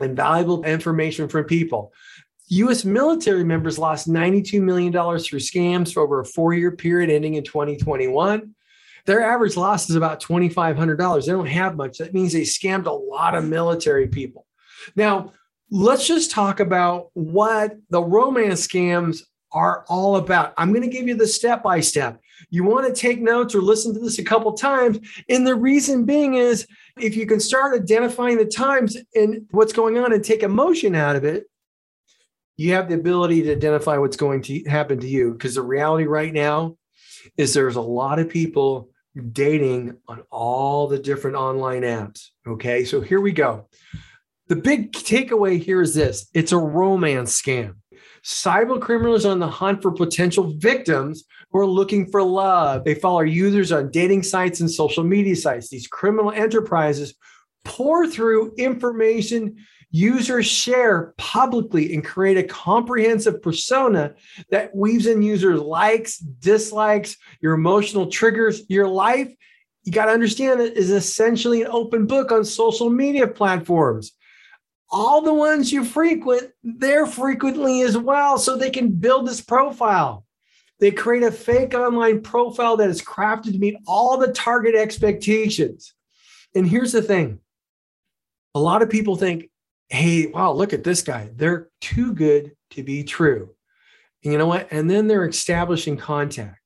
[0.00, 1.92] and valuable information from people.
[2.48, 7.34] US military members lost $92 million through scams for over a four year period ending
[7.34, 8.54] in 2021.
[9.06, 11.26] Their average loss is about $2,500.
[11.26, 11.98] They don't have much.
[11.98, 14.46] That means they scammed a lot of military people.
[14.96, 15.32] Now,
[15.70, 19.22] let's just talk about what the romance scams
[19.54, 20.52] are all about.
[20.58, 22.20] I'm going to give you the step by step.
[22.50, 24.98] You want to take notes or listen to this a couple times.
[25.28, 26.66] And the reason being is
[26.98, 31.16] if you can start identifying the times and what's going on and take emotion out
[31.16, 31.44] of it,
[32.56, 35.32] you have the ability to identify what's going to happen to you.
[35.32, 36.76] Because the reality right now
[37.36, 38.90] is there's a lot of people
[39.32, 42.30] dating on all the different online apps.
[42.46, 43.68] Okay, so here we go.
[44.48, 47.76] The big takeaway here is this it's a romance scam.
[48.24, 52.84] Cyber criminals are on the hunt for potential victims who are looking for love.
[52.84, 55.68] They follow users on dating sites and social media sites.
[55.68, 57.14] These criminal enterprises
[57.64, 59.56] pour through information
[59.90, 64.14] users share publicly and create a comprehensive persona
[64.50, 68.62] that weaves in users' likes, dislikes, your emotional triggers.
[68.70, 69.32] Your life,
[69.84, 74.12] you got to understand it is essentially an open book on social media platforms
[74.94, 80.24] all the ones you frequent, they're frequently as well, so they can build this profile.
[80.78, 85.94] They create a fake online profile that is crafted to meet all the target expectations.
[86.54, 87.40] And here's the thing
[88.54, 89.50] a lot of people think,
[89.88, 91.28] hey, wow, look at this guy.
[91.34, 93.50] They're too good to be true.
[94.22, 94.68] And you know what?
[94.70, 96.60] And then they're establishing contact.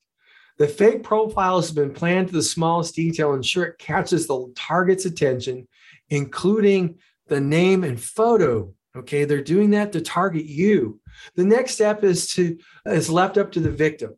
[0.59, 5.07] The fake profile has been planned to the smallest detail, ensure it catches the target's
[5.07, 5.67] attention,
[6.11, 8.73] including the name and photo.
[8.97, 11.01] Okay, they're doing that to target you.
[11.35, 14.17] The next step is to is left up to the victim.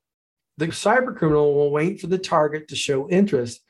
[0.56, 3.60] The cyber criminal will wait for the target to show interest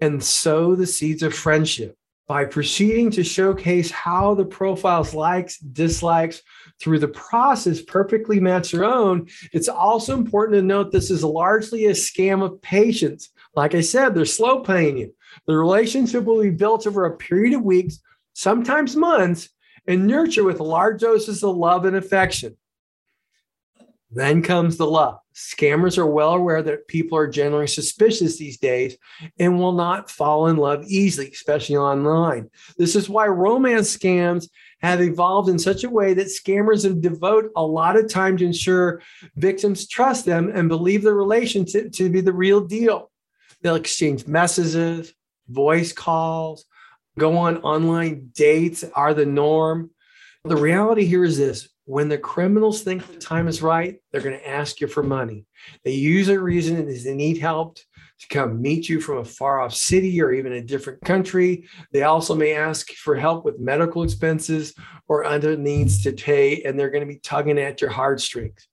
[0.00, 1.96] and sow the seeds of friendship.
[2.28, 6.42] by proceeding to showcase how the profile's likes, dislikes
[6.78, 9.26] through the process perfectly match their own.
[9.54, 13.30] It's also important to note this is largely a scam of patience.
[13.54, 15.14] Like I said, they're slow paying you.
[15.46, 17.98] The relationship will be built over a period of weeks,
[18.38, 19.48] sometimes months,
[19.88, 22.56] and nurture with large doses of love and affection.
[24.12, 25.18] Then comes the love.
[25.34, 28.96] Scammers are well aware that people are generally suspicious these days
[29.40, 32.48] and will not fall in love easily, especially online.
[32.76, 34.48] This is why romance scams
[34.82, 39.02] have evolved in such a way that scammers devote a lot of time to ensure
[39.34, 43.10] victims trust them and believe the relationship to be the real deal.
[43.62, 45.12] They'll exchange messages,
[45.48, 46.66] voice calls,
[47.18, 49.90] go on online dates are the norm.
[50.44, 54.38] The reality here is this when the criminals think the time is right, they're going
[54.38, 55.46] to ask you for money.
[55.84, 57.78] They use a reason is they need help
[58.20, 61.66] to come meet you from a far off city or even a different country.
[61.92, 64.74] They also may ask for help with medical expenses
[65.06, 68.68] or other needs to pay, and they're going to be tugging at your heartstrings.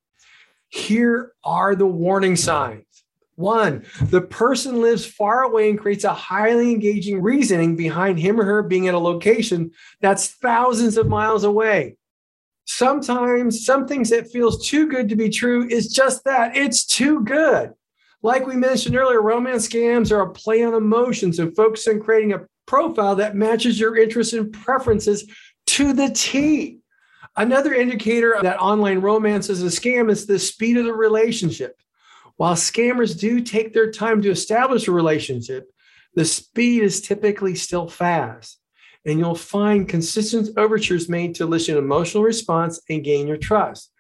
[0.67, 2.94] Here are the warning signs.
[3.35, 8.45] One, the person lives far away and creates a highly engaging reasoning behind him or
[8.45, 11.97] her being at a location that's thousands of miles away.
[12.65, 17.23] Sometimes some things that feels too good to be true is just that it's too
[17.23, 17.73] good.
[18.23, 22.33] Like we mentioned earlier romance scams are a play on emotions and focus on creating
[22.33, 25.29] a profile that matches your interests and preferences
[25.67, 26.79] to the t.
[27.35, 31.75] Another indicator that online romance is a scam is the speed of the relationship
[32.37, 35.69] while scammers do take their time to establish a relationship
[36.15, 38.59] the speed is typically still fast
[39.05, 43.91] and you'll find consistent overtures made to elicit an emotional response and gain your trust.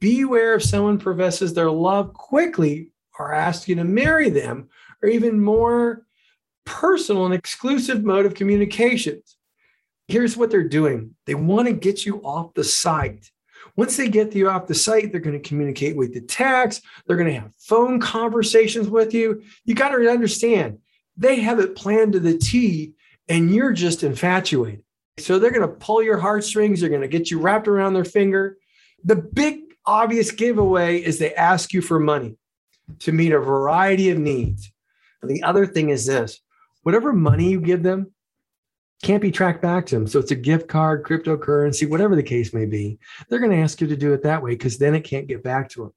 [0.00, 4.68] Beware if someone professes their love quickly or asks you to marry them,
[5.02, 6.06] or even more
[6.64, 9.36] personal and exclusive mode of communications.
[10.06, 13.30] Here's what they're doing they want to get you off the site.
[13.78, 17.16] Once they get you off the site, they're going to communicate with the text, they're
[17.16, 19.40] going to have phone conversations with you.
[19.66, 20.78] You got to understand,
[21.16, 22.94] they have it planned to the T
[23.28, 24.82] and you're just infatuated.
[25.18, 28.04] So they're going to pull your heartstrings, they're going to get you wrapped around their
[28.04, 28.56] finger.
[29.04, 32.36] The big obvious giveaway is they ask you for money
[32.98, 34.72] to meet a variety of needs.
[35.22, 36.40] And the other thing is this
[36.82, 38.12] whatever money you give them
[39.02, 40.06] can't be tracked back to them.
[40.06, 42.98] So it's a gift card, cryptocurrency, whatever the case may be.
[43.28, 45.42] They're going to ask you to do it that way because then it can't get
[45.42, 45.92] back to them.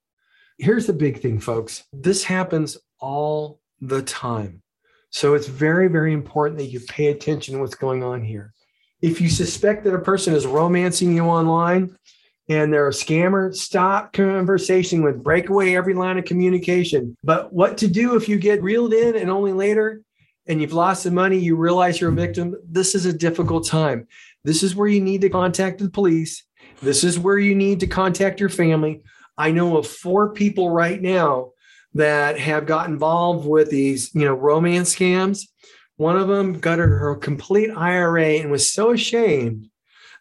[0.58, 4.62] Here's the big thing, folks this happens all the time.
[5.10, 8.54] So it's very, very important that you pay attention to what's going on here.
[9.02, 11.98] If you suspect that a person is romancing you online
[12.48, 17.18] and they're a scammer, stop conversation with break away every line of communication.
[17.24, 20.02] But what to do if you get reeled in and only later
[20.47, 24.08] and you've lost the money, you realize you're a victim, this is a difficult time.
[24.43, 26.43] This is where you need to contact the police.
[26.82, 29.04] This is where you need to contact your family.
[29.38, 31.51] I know of four people right now
[31.93, 35.47] that have got involved with these, you know, romance scams.
[35.97, 39.69] One of them gutted her complete IRA and was so ashamed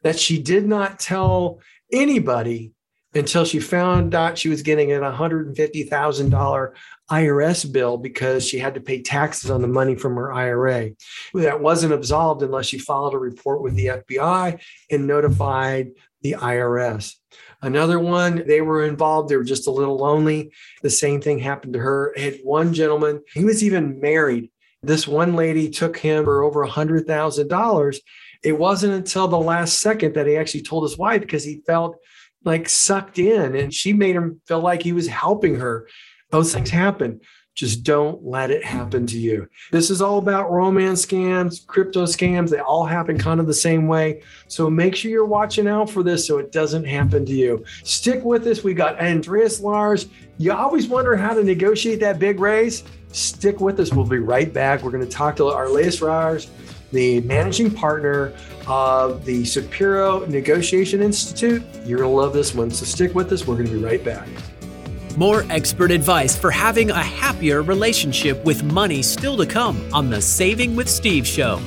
[0.02, 1.61] that she did not tell
[1.92, 2.72] anybody
[3.14, 6.73] until she found out she was getting a $150,000
[7.11, 10.90] IRS bill because she had to pay taxes on the money from her IRA.
[11.35, 15.90] That wasn't absolved unless she filed a report with the FBI and notified
[16.23, 17.14] the IRS.
[17.62, 19.29] Another one, they were involved.
[19.29, 20.53] They were just a little lonely.
[20.83, 22.14] The same thing happened to her.
[22.16, 24.51] Had one gentleman, he was even married.
[24.83, 27.99] This one lady took him for over a $100,000.
[28.42, 31.96] It wasn't until the last second that he actually told his wife because he felt
[32.44, 35.87] like sucked in and she made him feel like he was helping her.
[36.31, 37.20] Those things happen.
[37.57, 39.46] Just don't let it happen to you.
[39.72, 42.48] This is all about romance scams, crypto scams.
[42.48, 44.22] They all happen kind of the same way.
[44.46, 47.64] So make sure you're watching out for this so it doesn't happen to you.
[47.83, 48.62] Stick with us.
[48.62, 50.07] We got Andres Lares.
[50.38, 52.85] You always wonder how to negotiate that big raise.
[53.12, 53.92] Stick with us.
[53.92, 54.83] We'll be right back.
[54.83, 56.48] We're going to talk to our latest Lares,
[56.92, 58.33] the managing partner
[58.66, 61.62] of the Shapiro Negotiation Institute.
[61.85, 62.70] You're going to love this one.
[62.70, 63.46] So stick with us.
[63.46, 64.29] We're going to be right back.
[65.16, 70.20] More expert advice for having a happier relationship with money still to come on the
[70.20, 71.61] Saving with Steve show.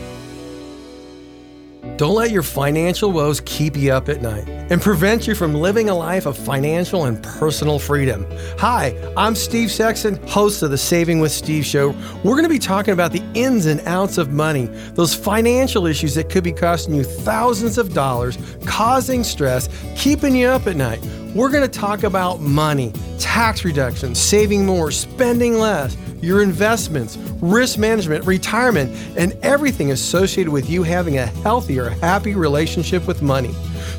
[1.96, 5.90] Don't let your financial woes keep you up at night and prevent you from living
[5.90, 8.26] a life of financial and personal freedom.
[8.58, 11.90] Hi, I'm Steve Sexton, host of the Saving with Steve show.
[12.24, 14.66] We're going to be talking about the ins and outs of money,
[14.96, 20.48] those financial issues that could be costing you thousands of dollars, causing stress, keeping you
[20.48, 21.04] up at night.
[21.34, 27.78] We're going to talk about money, tax reduction, saving more, spending less, your investments, risk
[27.78, 33.54] management, retirement, and everything associated with you having a healthier, happy relationship with money.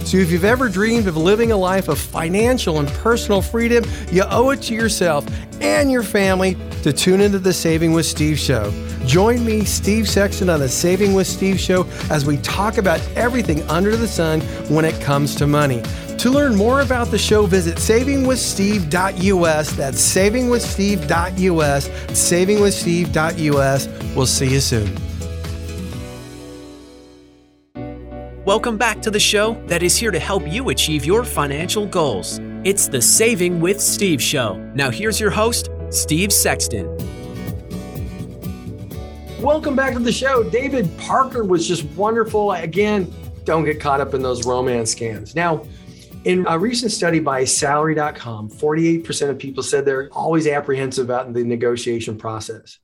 [0.05, 4.22] So, if you've ever dreamed of living a life of financial and personal freedom, you
[4.30, 5.26] owe it to yourself
[5.61, 8.72] and your family to tune into the Saving with Steve show.
[9.07, 13.62] Join me, Steve Sexton, on the Saving with Steve show as we talk about everything
[13.68, 15.82] under the sun when it comes to money.
[16.25, 19.72] To learn more about the show, visit savingwithsteve.us.
[19.72, 21.89] That's savingwithsteve.us.
[21.89, 23.89] Savingwithsteve.us.
[24.16, 24.97] We'll see you soon.
[28.47, 32.41] Welcome back to the show that is here to help you achieve your financial goals.
[32.64, 34.55] It's the Saving with Steve show.
[34.75, 36.87] Now, here's your host, Steve Sexton.
[39.43, 40.43] Welcome back to the show.
[40.43, 42.53] David Parker was just wonderful.
[42.53, 43.12] Again,
[43.45, 45.35] don't get caught up in those romance scams.
[45.35, 45.66] Now,
[46.25, 51.45] in a recent study by salary.com, 48% of people said they're always apprehensive about the
[51.45, 52.79] negotiation process.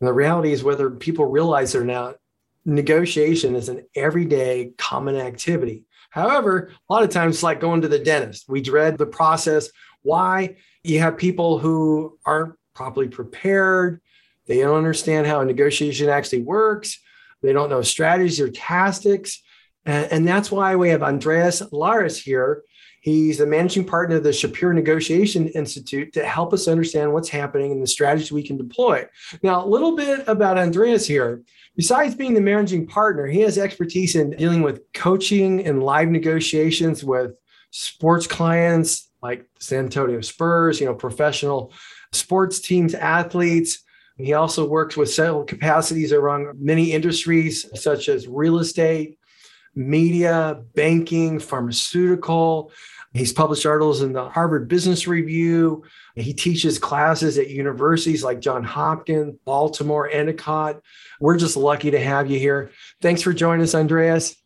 [0.00, 2.16] And the reality is, whether people realize it or not,
[2.64, 5.84] negotiation is an everyday common activity.
[6.10, 8.48] However, a lot of times it's like going to the dentist.
[8.48, 9.70] We dread the process.
[10.02, 10.56] Why?
[10.82, 14.00] You have people who aren't properly prepared.
[14.46, 17.00] They don't understand how a negotiation actually works.
[17.42, 19.42] They don't know strategies or tactics.
[19.86, 22.62] And, and that's why we have Andres Lares here.
[23.00, 27.70] He's the managing partner of the Shapiro Negotiation Institute to help us understand what's happening
[27.70, 29.06] and the strategies we can deploy.
[29.44, 31.42] Now, a little bit about Andres here.
[31.76, 37.04] Besides being the managing partner, he has expertise in dealing with coaching and live negotiations
[37.04, 37.32] with
[37.70, 41.72] sports clients like San Antonio Spurs, you know, professional
[42.12, 43.84] sports teams, athletes.
[44.16, 49.18] He also works with several capacities around many industries such as real estate,
[49.76, 52.72] media, banking, pharmaceutical.
[53.12, 55.84] He's published articles in the Harvard Business Review.
[56.16, 60.80] He teaches classes at universities like John Hopkins, Baltimore, Endicott.
[61.20, 62.70] We're just lucky to have you here.
[63.00, 64.36] Thanks for joining us, Andres.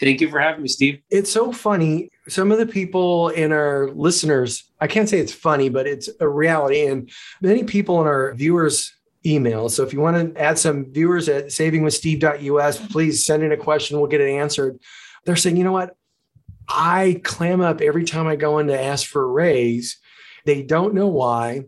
[0.00, 1.00] Thank you for having me, Steve.
[1.10, 2.10] It's so funny.
[2.28, 6.28] Some of the people in our listeners, I can't say it's funny, but it's a
[6.28, 6.86] reality.
[6.86, 7.08] And
[7.40, 8.92] many people in our viewers
[9.24, 9.68] email.
[9.68, 13.98] So if you want to add some viewers at savingwithsteve.us, please send in a question.
[13.98, 14.78] We'll get it answered.
[15.24, 15.96] They're saying, you know what?
[16.68, 19.98] I clam up every time I go in to ask for a raise.
[20.44, 21.64] They don't know why,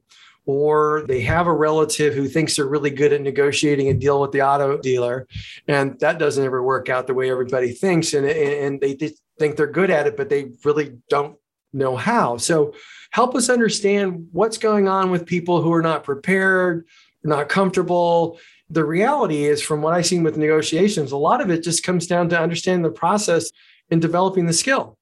[0.47, 4.33] or they have a relative who thinks they're really good at negotiating a deal with
[4.33, 5.27] the auto dealer,
[5.69, 8.15] and that doesn't ever work out the way everybody thinks.
[8.15, 8.95] And, and they
[9.39, 11.37] think they're good at it, but they really don't
[11.73, 12.37] know how.
[12.37, 12.75] So
[13.11, 16.87] help us understand what's going on with people who are not prepared,
[17.25, 18.39] not comfortable.
[18.71, 22.07] The reality is, from what I've seen with negotiations, a lot of it just comes
[22.07, 23.51] down to understanding the process
[23.91, 24.97] and developing the skill.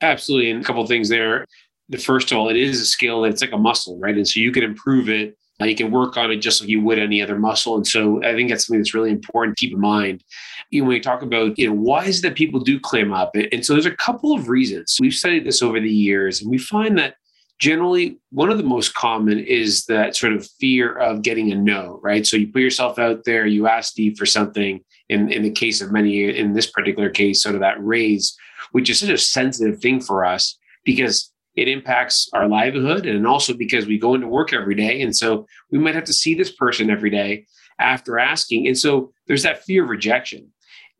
[0.00, 0.50] Absolutely.
[0.50, 1.46] And a couple things there.
[1.88, 4.16] The first of all, it is a skill it's like a muscle, right?
[4.16, 5.36] And so you can improve it.
[5.60, 7.76] You can work on it just like you would any other muscle.
[7.76, 10.24] And so I think that's something that's really important to keep in mind.
[10.70, 13.12] You know, when we talk about, you know, why is it that people do clam
[13.12, 13.36] up?
[13.36, 14.96] And so there's a couple of reasons.
[15.00, 17.14] We've studied this over the years, and we find that
[17.58, 22.00] generally one of the most common is that sort of fear of getting a no
[22.02, 22.26] right?
[22.26, 24.80] So you put yourself out there you ask steve for something.
[25.08, 28.34] In, in the case of many in this particular case sort of that raise
[28.70, 33.52] which is such a sensitive thing for us because it impacts our livelihood and also
[33.52, 35.02] because we go into work every day.
[35.02, 37.46] And so we might have to see this person every day
[37.78, 38.66] after asking.
[38.66, 40.50] And so there's that fear of rejection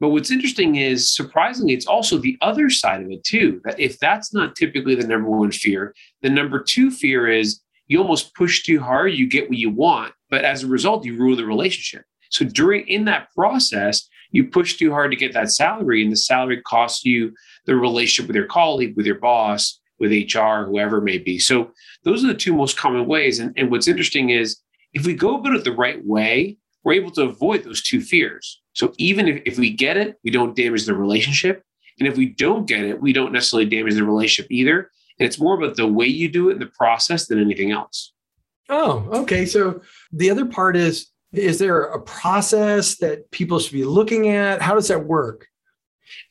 [0.02, 3.60] but what's interesting is, surprisingly, it's also the other side of it too.
[3.62, 8.00] That if that's not typically the number one fear, the number two fear is you
[8.00, 11.36] almost push too hard, you get what you want, but as a result, you ruin
[11.36, 12.04] the relationship.
[12.30, 16.16] So during in that process, you push too hard to get that salary, and the
[16.16, 17.32] salary costs you
[17.66, 21.38] the relationship with your colleague, with your boss, with HR, whoever it may be.
[21.38, 21.70] So
[22.02, 23.38] those are the two most common ways.
[23.38, 24.60] And, and what's interesting is
[24.94, 28.61] if we go about it the right way, we're able to avoid those two fears.
[28.74, 31.62] So even if, if we get it, we don't damage the relationship.
[31.98, 34.90] And if we don't get it, we don't necessarily damage the relationship either.
[35.18, 38.12] And it's more about the way you do it in the process than anything else.
[38.68, 39.44] Oh, okay.
[39.44, 44.60] So the other part is is there a process that people should be looking at?
[44.60, 45.46] How does that work?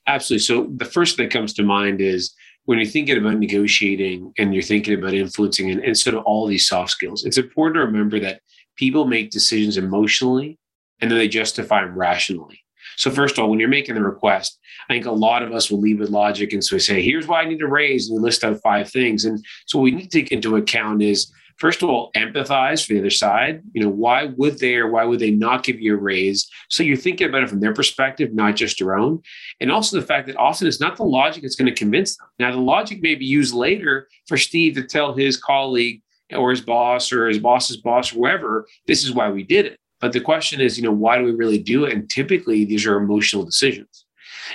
[0.07, 0.43] Absolutely.
[0.43, 2.33] So the first thing that comes to mind is
[2.65, 6.45] when you're thinking about negotiating and you're thinking about influencing and, and sort of all
[6.45, 8.41] these soft skills, it's important to remember that
[8.75, 10.59] people make decisions emotionally
[11.01, 12.59] and then they justify them rationally.
[12.97, 15.71] So, first of all, when you're making the request, I think a lot of us
[15.71, 16.53] will lead with logic.
[16.53, 18.89] And so we say, here's why I need to raise, and we list out five
[18.91, 19.25] things.
[19.25, 21.31] And so, what we need to take into account is
[21.61, 23.61] first of all, empathize for the other side.
[23.73, 26.49] You know, why would they or why would they not give you a raise?
[26.69, 29.21] So you're thinking about it from their perspective, not just your own.
[29.59, 32.27] And also the fact that often it's not the logic that's going to convince them.
[32.39, 36.01] Now, the logic may be used later for Steve to tell his colleague
[36.33, 39.77] or his boss or his boss's boss whoever, this is why we did it.
[40.01, 41.93] But the question is, you know, why do we really do it?
[41.93, 44.05] And typically these are emotional decisions.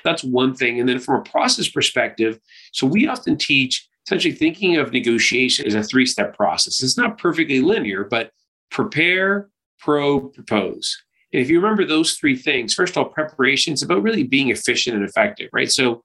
[0.05, 0.81] That's one thing.
[0.81, 2.39] And then from a process perspective,
[2.73, 6.83] so we often teach essentially thinking of negotiation as a three step process.
[6.83, 8.31] It's not perfectly linear, but
[8.71, 10.97] prepare, probe, propose.
[11.33, 14.51] And if you remember those three things, first of all, preparation is about really being
[14.51, 15.71] efficient and effective, right?
[15.71, 16.03] So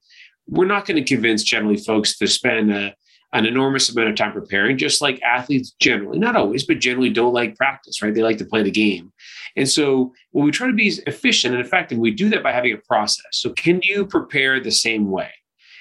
[0.48, 2.94] we're not going to convince generally folks to spend a,
[3.32, 7.32] an enormous amount of time preparing, just like athletes generally, not always, but generally don't
[7.32, 8.14] like practice, right?
[8.14, 9.12] They like to play the game.
[9.56, 12.72] And so when we try to be efficient and effective, we do that by having
[12.72, 13.24] a process.
[13.32, 15.30] So can you prepare the same way?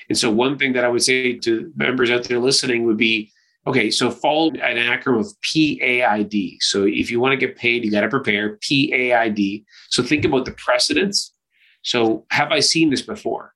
[0.09, 3.31] And so one thing that I would say to members out there listening would be,
[3.67, 6.57] okay, so follow an acronym of PAID.
[6.61, 9.63] So if you want to get paid, you got to prepare PAID.
[9.89, 11.33] So think about the precedents.
[11.83, 13.53] So have I seen this before?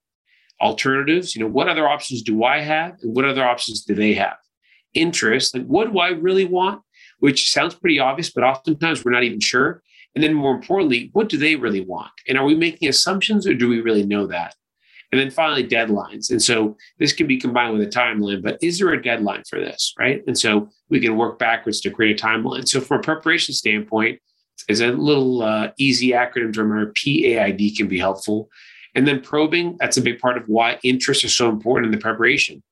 [0.62, 4.14] Alternatives you know what other options do i have and what other options do they
[4.14, 4.38] have?
[4.94, 6.82] Interest like what do i really want?
[7.20, 9.82] Which sounds pretty obvious but oftentimes we're not even sure.
[10.14, 12.12] And then more importantly what do they really want?
[12.28, 14.56] And are we making assumptions or do we really know that?
[15.12, 16.30] And then finally deadlines.
[16.32, 19.60] And so this can be combined with a timeline but is there a deadline for
[19.60, 20.24] this right?
[20.26, 22.66] And so we can work backwards to create a timeline.
[22.66, 24.22] So from a preparation standpoint
[24.70, 26.94] is a little uh, easy acronym to remember.
[26.94, 28.50] Paid can be helpful
[28.96, 32.02] and then probing, that's a big part of why interests are so important in the
[32.02, 32.64] preparation.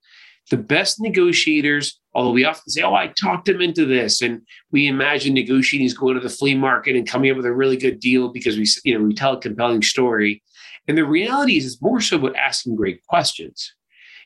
[0.49, 4.87] The best negotiators, although we often say, oh, I talked him into this, and we
[4.87, 7.99] imagine negotiating is going to the flea market and coming up with a really good
[7.99, 10.41] deal because we, you know, we tell a compelling story.
[10.87, 13.73] And the reality is it's more so about asking great questions.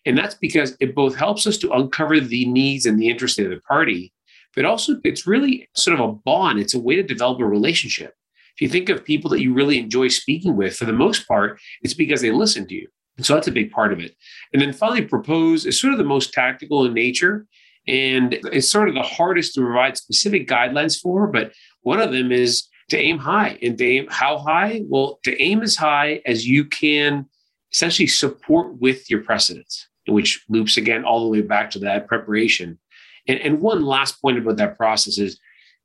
[0.06, 3.50] And that's because it both helps us to uncover the needs and the interests of
[3.50, 4.14] the party,
[4.56, 6.60] but also it's really sort of a bond.
[6.60, 8.14] It's a way to develop a relationship.
[8.58, 11.60] If you think of people that you really enjoy speaking with, for the most part,
[11.84, 12.88] it's because they listen to you.
[13.18, 14.16] And so that's a big part of it.
[14.52, 17.46] And then finally, propose is sort of the most tactical in nature.
[17.88, 21.28] And it's sort of the hardest to provide specific guidelines for.
[21.28, 23.60] But one of them is to aim high.
[23.62, 24.82] And to aim how high?
[24.88, 27.28] Well, to aim as high as you can
[27.72, 32.80] essentially support with your precedents, which loops again all the way back to that preparation.
[33.28, 35.40] And, and one last point about that process is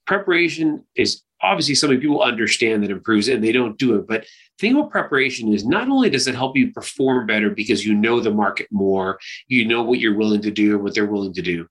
[0.06, 4.06] preparation is obviously something people understand that improves it and they don't do it.
[4.06, 4.26] But
[4.58, 8.20] thing about preparation is not only does it help you perform better because you know
[8.20, 9.18] the market more,
[9.48, 11.66] you know what you're willing to do and what they're willing to do.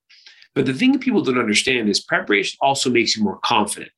[0.53, 3.91] But the thing that people don't understand is preparation also makes you more confident.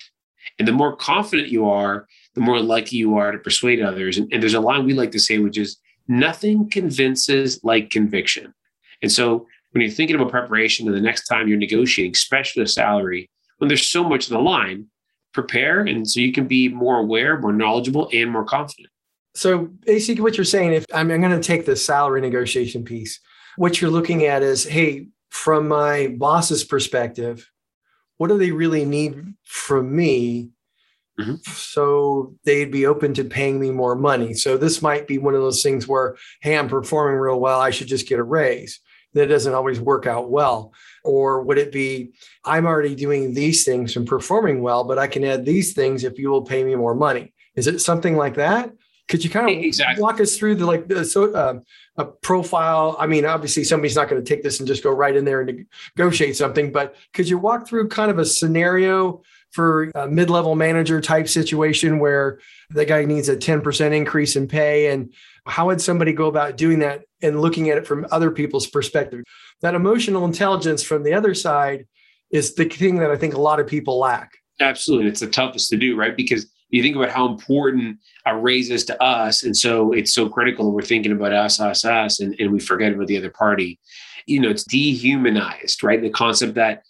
[0.59, 4.17] And the more confident you are, the more likely you are to persuade others.
[4.17, 8.53] And, and there's a line we like to say, which is nothing convinces like conviction.
[9.01, 12.67] And so when you're thinking about preparation and the next time you're negotiating, especially a
[12.67, 14.88] salary, when there's so much on the line,
[15.34, 18.89] prepare and so you can be more aware, more knowledgeable, and more confident.
[19.36, 23.19] So basically what you're saying, if I'm, I'm going to take the salary negotiation piece,
[23.57, 27.49] what you're looking at is, hey, from my boss's perspective,
[28.17, 30.51] what do they really need from me
[31.19, 31.36] Mm-hmm.
[31.51, 34.34] So they'd be open to paying me more money.
[34.34, 37.59] So this might be one of those things where, hey, I'm performing real well.
[37.59, 38.79] I should just get a raise.
[39.13, 40.73] That doesn't always work out well.
[41.04, 42.14] Or would it be,
[42.45, 46.18] I'm already doing these things and performing well, but I can add these things if
[46.18, 47.34] you will pay me more money?
[47.56, 48.72] Is it something like that?
[49.10, 50.01] Could you kind of exactly.
[50.01, 51.60] walk us through the like the so uh,
[51.97, 52.95] a profile?
[52.97, 55.41] I mean, obviously somebody's not going to take this and just go right in there
[55.41, 55.66] and
[55.97, 59.22] negotiate something, but could you walk through kind of a scenario
[59.54, 62.39] for a mid-level manager type situation where
[62.72, 65.14] the guy needs a 10% increase in pay and
[65.45, 69.24] how would somebody go about doing that and looking at it from other people's perspective?
[69.62, 71.86] That emotional intelligence from the other side
[72.32, 74.32] is the thing that I think a lot of people lack.
[74.60, 75.10] Absolutely.
[75.10, 76.16] It's the toughest to do, right?
[76.16, 79.43] Because you think about how important a raise is to us.
[79.43, 82.93] And so it's so critical we're thinking about us, us, us, and, and we forget
[82.93, 83.80] about the other party.
[84.26, 86.01] You know, it's dehumanized, right?
[86.01, 86.84] The concept that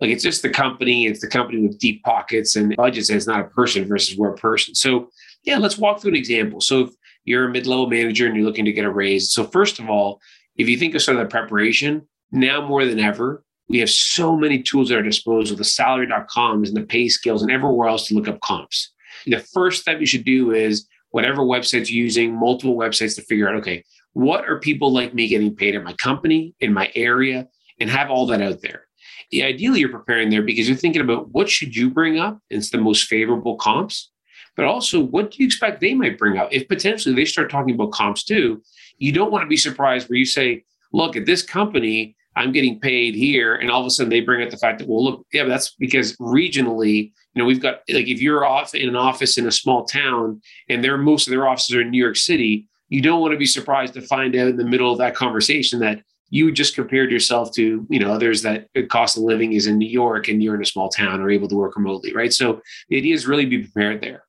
[0.00, 3.26] like it's just the company, it's the company with deep pockets and budgets, and it's
[3.26, 4.74] not a person versus we're a person.
[4.74, 5.10] So
[5.44, 6.60] yeah, let's walk through an example.
[6.60, 6.90] So if
[7.24, 9.30] you're a mid-level manager and you're looking to get a raise.
[9.30, 10.20] So first of all,
[10.56, 14.36] if you think of sort of the preparation, now more than ever, we have so
[14.36, 18.14] many tools at our disposal, the salary.coms and the pay scales and everywhere else to
[18.14, 18.92] look up comps.
[19.26, 23.56] The first step you should do is whatever website's using, multiple websites to figure out,
[23.56, 27.46] okay, what are people like me getting paid at my company, in my area,
[27.78, 28.86] and have all that out there.
[29.32, 32.38] Ideally, you're preparing there because you're thinking about what should you bring up?
[32.50, 34.10] It's the most favorable comps
[34.56, 37.74] but also what do you expect they might bring up if potentially they start talking
[37.74, 38.62] about comps too?
[38.98, 42.78] You don't want to be surprised where you say, look, at this company, I'm getting
[42.78, 43.54] paid here.
[43.54, 45.74] And all of a sudden they bring up the fact that, well, look, yeah, that's
[45.78, 49.52] because regionally, you know, we've got like if you're off in an office in a
[49.52, 53.20] small town and their most of their offices are in New York City, you don't
[53.20, 56.50] want to be surprised to find out in the middle of that conversation that you
[56.52, 60.28] just compared yourself to, you know, others that cost of living is in New York
[60.28, 62.32] and you're in a small town or able to work remotely, right?
[62.32, 64.24] So the idea is really be prepared there.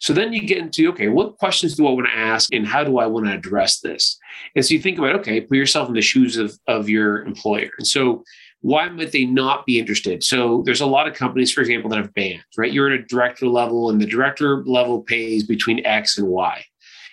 [0.00, 2.84] So then you get into, okay, what questions do I want to ask and how
[2.84, 4.18] do I want to address this?
[4.54, 7.70] And so you think about, okay, put yourself in the shoes of, of your employer.
[7.78, 8.22] And so
[8.60, 10.22] why might they not be interested?
[10.24, 12.72] So there's a lot of companies, for example, that have bands, right?
[12.72, 16.64] You're at a director level and the director level pays between X and Y.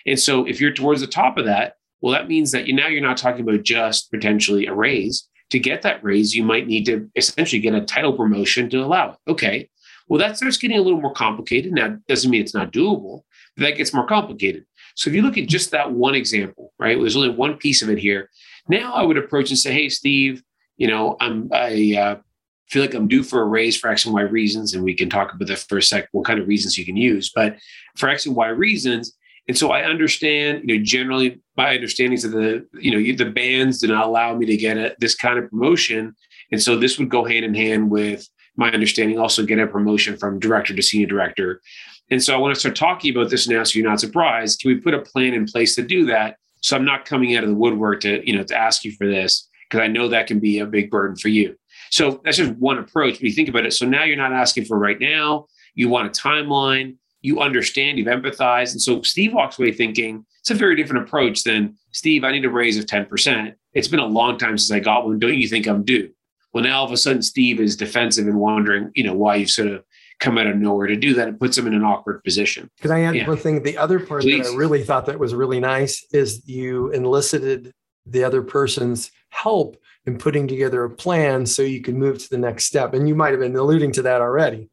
[0.06, 2.88] And so if you're towards the top of that, well, that means that you now
[2.88, 5.26] you're not talking about just potentially a raise.
[5.52, 9.12] To get that raise, you might need to essentially get a title promotion to allow
[9.12, 9.16] it.
[9.26, 9.70] Okay.
[10.06, 11.72] Well, that starts getting a little more complicated.
[11.72, 13.22] Now, doesn't mean it's not doable,
[13.56, 14.66] but that gets more complicated.
[14.96, 16.98] So if you look at just that one example, right?
[16.98, 18.28] There's only one piece of it here.
[18.68, 20.42] Now I would approach and say, hey, Steve,
[20.76, 22.16] you know, I'm I uh,
[22.68, 25.08] feel like I'm due for a raise for X and Y reasons, and we can
[25.08, 27.32] talk about that for a sec, what kind of reasons you can use.
[27.34, 27.56] But
[27.96, 29.16] for X and Y reasons,
[29.48, 33.30] and so I understand, you know, generally my understanding is that the, you know, the
[33.30, 36.14] bands did not allow me to get a, this kind of promotion.
[36.50, 40.16] And so this would go hand in hand with my understanding, also get a promotion
[40.16, 41.60] from director to senior director.
[42.10, 44.60] And so I want to start talking about this now so you're not surprised.
[44.60, 46.36] Can we put a plan in place to do that?
[46.60, 49.06] So I'm not coming out of the woodwork to, you know, to ask you for
[49.06, 51.56] this, because I know that can be a big burden for you.
[51.90, 53.18] So that's just one approach.
[53.18, 55.46] When you think about it, so now you're not asking for right now.
[55.74, 58.72] You want a timeline you understand, you've empathized.
[58.72, 62.44] And so Steve walks away thinking it's a very different approach than Steve, I need
[62.44, 63.54] a raise of 10%.
[63.72, 65.18] It's been a long time since I got one.
[65.18, 66.10] Don't you think I'm due?
[66.52, 69.50] Well, now all of a sudden Steve is defensive and wondering, you know, why you've
[69.50, 69.82] sort of
[70.20, 71.28] come out of nowhere to do that.
[71.28, 72.70] It puts him in an awkward position.
[72.82, 73.26] Can I add yeah.
[73.26, 73.62] one thing?
[73.62, 74.44] The other part Please.
[74.44, 77.72] that I really thought that was really nice is you enlisted
[78.04, 82.38] the other person's help in putting together a plan so you can move to the
[82.38, 82.92] next step.
[82.92, 84.68] And you might have been alluding to that already.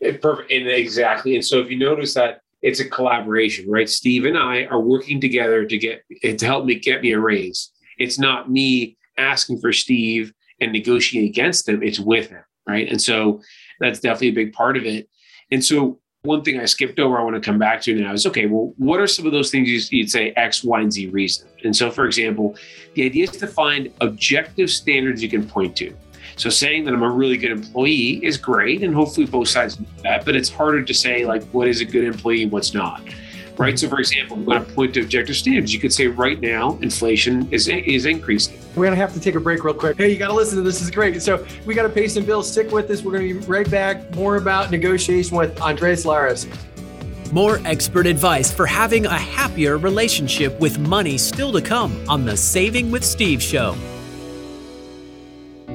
[0.00, 0.50] It, perfect.
[0.50, 1.34] And exactly.
[1.34, 3.88] And so if you notice that it's a collaboration, right?
[3.88, 7.70] Steve and I are working together to get to help me get me a raise.
[7.98, 11.82] It's not me asking for Steve and negotiating against him.
[11.82, 12.88] It's with him, right?
[12.88, 13.42] And so
[13.80, 15.08] that's definitely a big part of it.
[15.50, 18.26] And so one thing I skipped over, I want to come back to now is
[18.26, 21.48] okay, well, what are some of those things you'd say X, Y, and Z reason?
[21.62, 22.56] And so, for example,
[22.94, 25.94] the idea is to find objective standards you can point to.
[26.38, 29.86] So saying that I'm a really good employee is great, and hopefully both sides know
[30.04, 30.24] that.
[30.24, 33.02] But it's harder to say like what is a good employee and what's not.
[33.58, 33.76] Right.
[33.76, 37.48] So, for example, when I point to objective standards, you could say right now inflation
[37.50, 38.56] is is increasing.
[38.76, 39.96] We're gonna have to take a break real quick.
[39.96, 40.78] Hey, you got to listen to this.
[40.78, 41.20] this is great.
[41.20, 42.48] So we got to pay some bills.
[42.50, 43.02] Stick with us.
[43.02, 44.14] We're gonna be right back.
[44.14, 46.46] More about negotiation with Andres Lares.
[47.32, 52.36] More expert advice for having a happier relationship with money still to come on the
[52.36, 53.76] Saving with Steve show.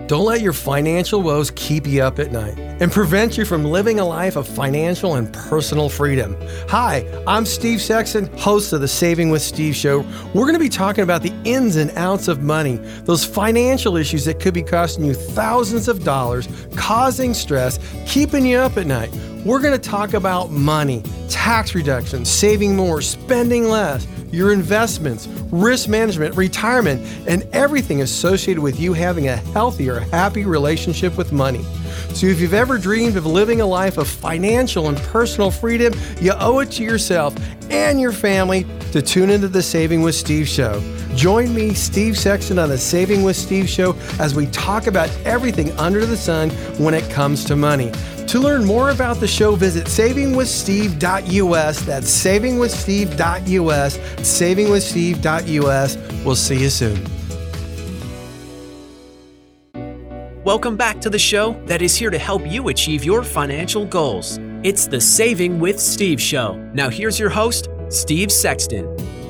[0.07, 4.01] Don't let your financial woes keep you up at night and prevent you from living
[4.01, 6.35] a life of financial and personal freedom.
[6.67, 9.99] Hi, I'm Steve Sexton, host of the Saving with Steve show.
[10.33, 12.75] We're going to be talking about the ins and outs of money,
[13.05, 18.57] those financial issues that could be costing you thousands of dollars, causing stress, keeping you
[18.57, 19.13] up at night.
[19.45, 25.89] We're going to talk about money, tax reduction, saving more, spending less your investments, risk
[25.89, 31.63] management, retirement, and everything associated with you having a healthier, happy relationship with money.
[32.13, 36.31] So, if you've ever dreamed of living a life of financial and personal freedom, you
[36.39, 37.35] owe it to yourself
[37.69, 40.81] and your family to tune into the Saving with Steve show.
[41.15, 45.71] Join me, Steve Sexton, on the Saving with Steve show as we talk about everything
[45.79, 47.91] under the sun when it comes to money.
[48.33, 51.81] To learn more about the show, visit savingwithsteve.us.
[51.83, 53.97] That's savingwithsteve.us.
[53.97, 55.97] Savingwithsteve.us.
[56.25, 57.05] We'll see you soon.
[60.43, 64.39] Welcome back to the show that is here to help you achieve your financial goals.
[64.63, 66.55] It's the Saving with Steve show.
[66.73, 69.22] Now, here's your host, Steve Sexton.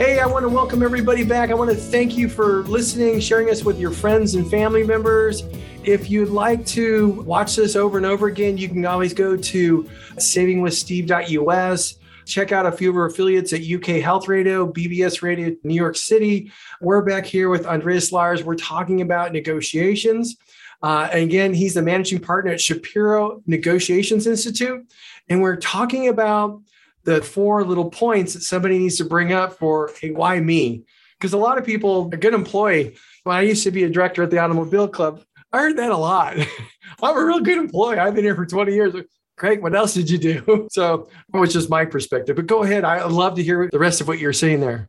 [0.00, 1.50] Hey, I want to welcome everybody back.
[1.50, 5.42] I want to thank you for listening, sharing us with your friends and family members.
[5.84, 9.82] If you'd like to watch this over and over again, you can always go to
[10.14, 11.94] savingwithsteve.us.
[12.24, 15.98] Check out a few of our affiliates at UK Health Radio, BBS Radio, New York
[15.98, 16.50] City.
[16.80, 18.42] We're back here with Andres Lares.
[18.42, 20.38] We're talking about negotiations.
[20.82, 24.82] Uh, and again, he's the managing partner at Shapiro Negotiations Institute.
[25.28, 26.62] And we're talking about
[27.10, 30.84] the four little points that somebody needs to bring up for, hey, why me?
[31.18, 34.22] Because a lot of people, a good employee, when I used to be a director
[34.22, 36.36] at the Automobile Club, I heard that a lot.
[37.02, 37.98] I'm a real good employee.
[37.98, 38.94] I've been here for 20 years.
[39.36, 40.68] Craig, what else did you do?
[40.70, 42.36] So that was just my perspective.
[42.36, 42.84] But go ahead.
[42.84, 44.88] I'd love to hear the rest of what you're saying there.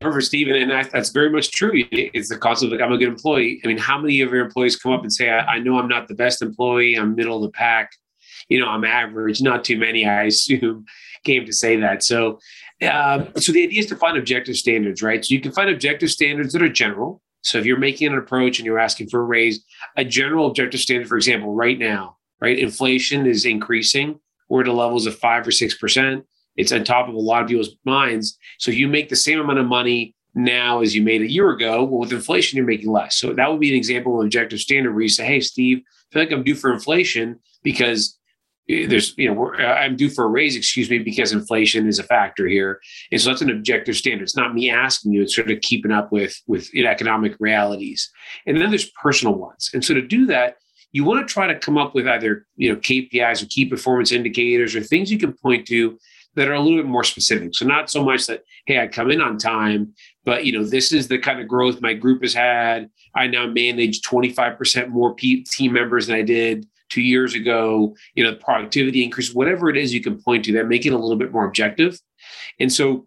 [0.00, 0.56] Perfect, Stephen.
[0.56, 1.72] And that's very much true.
[1.74, 3.60] It's the concept of I'm a good employee.
[3.64, 5.88] I mean, how many of your employees come up and say, I, I know I'm
[5.88, 7.92] not the best employee, I'm middle of the pack,
[8.48, 9.42] you know, I'm average.
[9.42, 10.86] Not too many, I assume,
[11.26, 12.02] came to say that.
[12.02, 12.38] So,
[12.90, 15.24] um, so the idea is to find objective standards, right?
[15.24, 17.20] So you can find objective standards that are general.
[17.42, 19.64] So if you're making an approach and you're asking for a raise,
[19.96, 24.18] a general objective standard, for example, right now, right, inflation is increasing.
[24.48, 26.24] We're at levels of five or six percent
[26.56, 28.38] it's on top of a lot of people's minds.
[28.58, 31.84] So you make the same amount of money now as you made a year ago.
[31.84, 33.16] Well, with inflation, you're making less.
[33.16, 35.78] So that would be an example of an objective standard where you say, "Hey, Steve,
[35.78, 38.18] I feel like I'm due for inflation because
[38.68, 42.02] there's, you know, uh, I'm due for a raise, excuse me, because inflation is a
[42.02, 42.80] factor here."
[43.12, 44.24] And so that's an objective standard.
[44.24, 48.10] It's not me asking you; it's sort of keeping up with with economic realities.
[48.46, 49.70] And then there's personal ones.
[49.72, 50.56] And so to do that,
[50.92, 54.12] you want to try to come up with either you know KPIs or key performance
[54.12, 55.98] indicators or things you can point to
[56.34, 57.54] that are a little bit more specific.
[57.54, 59.94] So not so much that, hey, I come in on time,
[60.24, 62.90] but you know, this is the kind of growth my group has had.
[63.14, 67.94] I now manage 25% more team members than I did two years ago.
[68.14, 70.98] You know, productivity increase, whatever it is you can point to that make it a
[70.98, 72.00] little bit more objective.
[72.60, 73.06] And so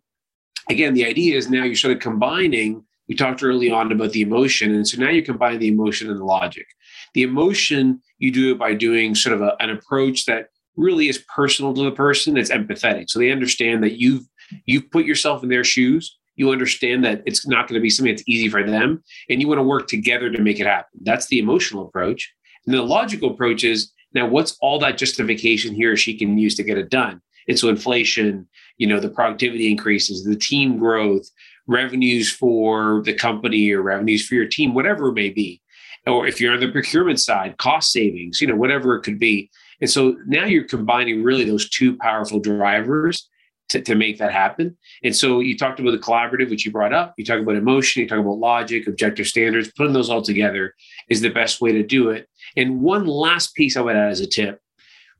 [0.69, 4.21] again, the idea is now you're sort of combining, we talked early on about the
[4.21, 4.73] emotion.
[4.73, 6.67] And so now you're combining the emotion and the logic.
[7.15, 11.23] The emotion, you do it by doing sort of a, an approach that really is
[11.33, 12.37] personal to the person.
[12.37, 13.09] It's empathetic.
[13.09, 14.23] So they understand that you've
[14.65, 16.17] you've put yourself in their shoes.
[16.35, 19.47] You understand that it's not going to be something that's easy for them, and you
[19.47, 20.99] want to work together to make it happen.
[21.03, 22.33] That's the emotional approach.
[22.69, 26.53] And the logical approach is now what's all that justification he or she can use
[26.53, 27.19] to get it done?
[27.47, 28.47] And so inflation,
[28.77, 31.27] you know, the productivity increases, the team growth,
[31.65, 35.63] revenues for the company or revenues for your team, whatever it may be.
[36.05, 39.49] Or if you're on the procurement side, cost savings, you know, whatever it could be.
[39.81, 43.27] And so now you're combining really those two powerful drivers
[43.69, 44.77] to, to make that happen.
[45.03, 47.15] And so you talked about the collaborative, which you brought up.
[47.17, 49.71] You talk about emotion, you talk about logic, objective standards.
[49.75, 50.75] Putting those all together
[51.09, 52.28] is the best way to do it.
[52.55, 54.59] And one last piece I would add as a tip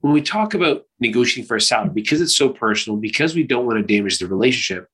[0.02, 3.66] when we talk about negotiating for a salary, because it's so personal, because we don't
[3.66, 4.88] want to damage the relationship,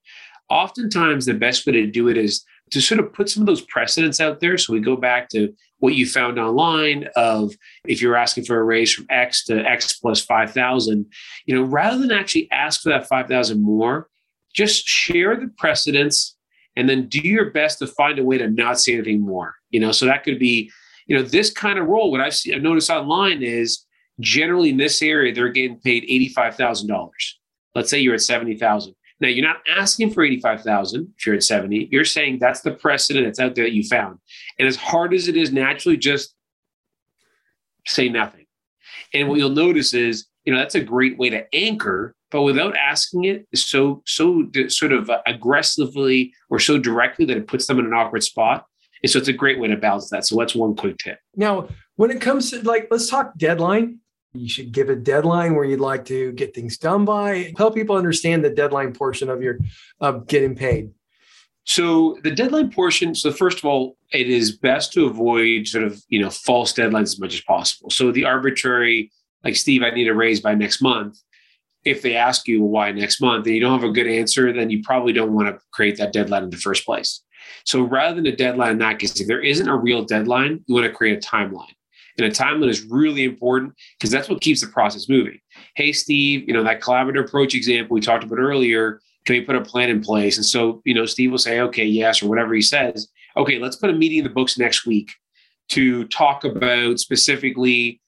[0.50, 3.62] oftentimes the best way to do it is to sort of put some of those
[3.62, 4.58] precedents out there.
[4.58, 7.54] So we go back to what you found online of
[7.86, 11.06] if you're asking for a raise from X to X plus 5,000,
[11.46, 14.08] you know, rather than actually ask for that 5,000 more,
[14.56, 16.36] just share the precedents
[16.76, 19.54] and then do your best to find a way to not say anything more.
[19.70, 20.72] You know, so that could be,
[21.06, 22.12] you know, this kind of role.
[22.12, 23.86] What I've, seen, I've noticed online is
[24.20, 26.04] generally in this area, they're getting paid
[26.36, 27.10] $85,000.
[27.74, 28.96] Let's say you're at 70,000.
[29.20, 31.90] Now you're not asking for 85,000 if you're at 70.
[31.92, 34.20] You're saying that's the precedent that's out there that you found.
[34.60, 36.34] And as hard as it is naturally, just
[37.86, 38.46] say nothing.
[39.14, 42.76] And what you'll notice is, you know, that's a great way to anchor, but without
[42.76, 47.86] asking it so so sort of aggressively or so directly that it puts them in
[47.86, 48.66] an awkward spot.
[49.04, 50.26] And so it's a great way to balance that.
[50.26, 51.20] So that's one quick tip.
[51.36, 54.00] Now, when it comes to like, let's talk deadline.
[54.34, 57.54] You should give a deadline where you'd like to get things done by.
[57.58, 59.60] Help people understand the deadline portion of your
[60.02, 60.92] of getting paid.
[61.64, 66.04] So the deadline portion so first of all it is best to avoid sort of
[66.10, 67.90] you know false deadlines as much as possible.
[67.90, 69.12] So the arbitrary
[69.44, 71.18] like steve i need a raise by next month.
[71.86, 74.70] If they ask you why next month and you don't have a good answer then
[74.70, 77.22] you probably don't want to create that deadline in the first place
[77.64, 80.76] so rather than a deadline in that case if there isn't a real deadline you
[80.76, 81.74] want to create a timeline
[82.18, 85.40] and a timeline is really important because that's what keeps the process moving.
[85.76, 89.56] Hey, Steve, you know, that collaborative approach example we talked about earlier, can we put
[89.56, 90.38] a plan in place?
[90.38, 93.10] And so, you know, Steve will say, okay, yes, or whatever he says.
[93.36, 95.12] Okay, let's put a meeting in the books next week
[95.70, 98.02] to talk about specifically,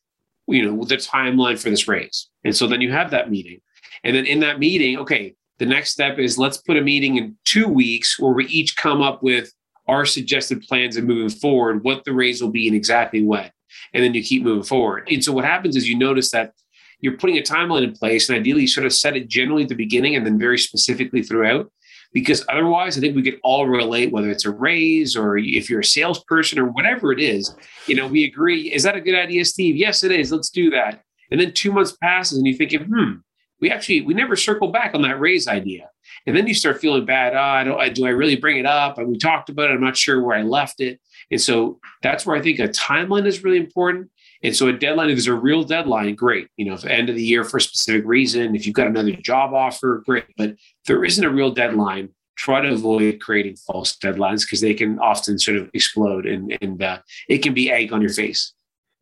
[0.48, 2.30] you know, the timeline for this raise.
[2.44, 3.60] And so then you have that meeting.
[4.04, 7.38] And then in that meeting, okay, the next step is let's put a meeting in
[7.46, 9.52] two weeks where we each come up with
[9.88, 13.50] our suggested plans and moving forward, what the raise will be and exactly when
[13.94, 15.08] and then you keep moving forward.
[15.10, 16.54] And so what happens is you notice that
[17.00, 19.70] you're putting a timeline in place, and ideally you sort of set it generally at
[19.70, 21.72] the beginning and then very specifically throughout.
[22.14, 25.82] Because otherwise, I think we could all relate, whether it's a raise or if you're
[25.82, 27.54] a salesperson or whatever it is.
[27.86, 28.74] You know, we agree.
[28.74, 29.76] Is that a good idea, Steve?
[29.76, 30.32] Yes, it is.
[30.32, 31.04] Let's do that.
[31.30, 33.12] And then two months passes, and you're thinking, hmm,
[33.60, 35.90] we actually we never circle back on that raise idea.
[36.26, 37.34] And then you start feeling bad.
[37.34, 37.80] Oh, I don't.
[37.80, 38.98] I, do I really bring it up?
[38.98, 39.74] And we talked about it.
[39.74, 41.00] I'm not sure where I left it.
[41.32, 44.10] And so that's where I think a timeline is really important.
[44.44, 46.48] And so a deadline, if there's a real deadline, great.
[46.58, 49.12] You know, if end of the year for a specific reason, if you've got another
[49.14, 50.26] job offer, great.
[50.38, 50.56] But
[50.86, 55.40] there isn't a real deadline, try to avoid creating false deadlines because they can often
[55.40, 58.54] sort of explode and, and uh, it can be egg on your face.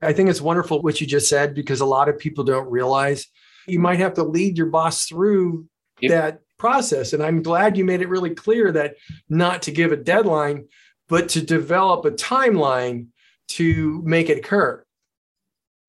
[0.02, 3.28] I think it's wonderful what you just said because a lot of people don't realize
[3.68, 5.68] you might have to lead your boss through
[6.00, 6.12] yep.
[6.12, 7.14] that process.
[7.14, 8.96] And I'm glad you made it really clear that
[9.30, 10.68] not to give a deadline,
[11.08, 13.08] but to develop a timeline
[13.50, 14.84] to make it occur.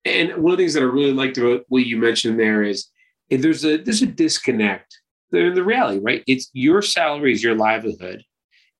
[0.05, 2.87] And one of the things that I really liked about what you mentioned there is
[3.31, 4.99] eh, there's a there's a disconnect.
[5.31, 6.23] The, the reality, right?
[6.27, 8.23] It's your salary is your livelihood,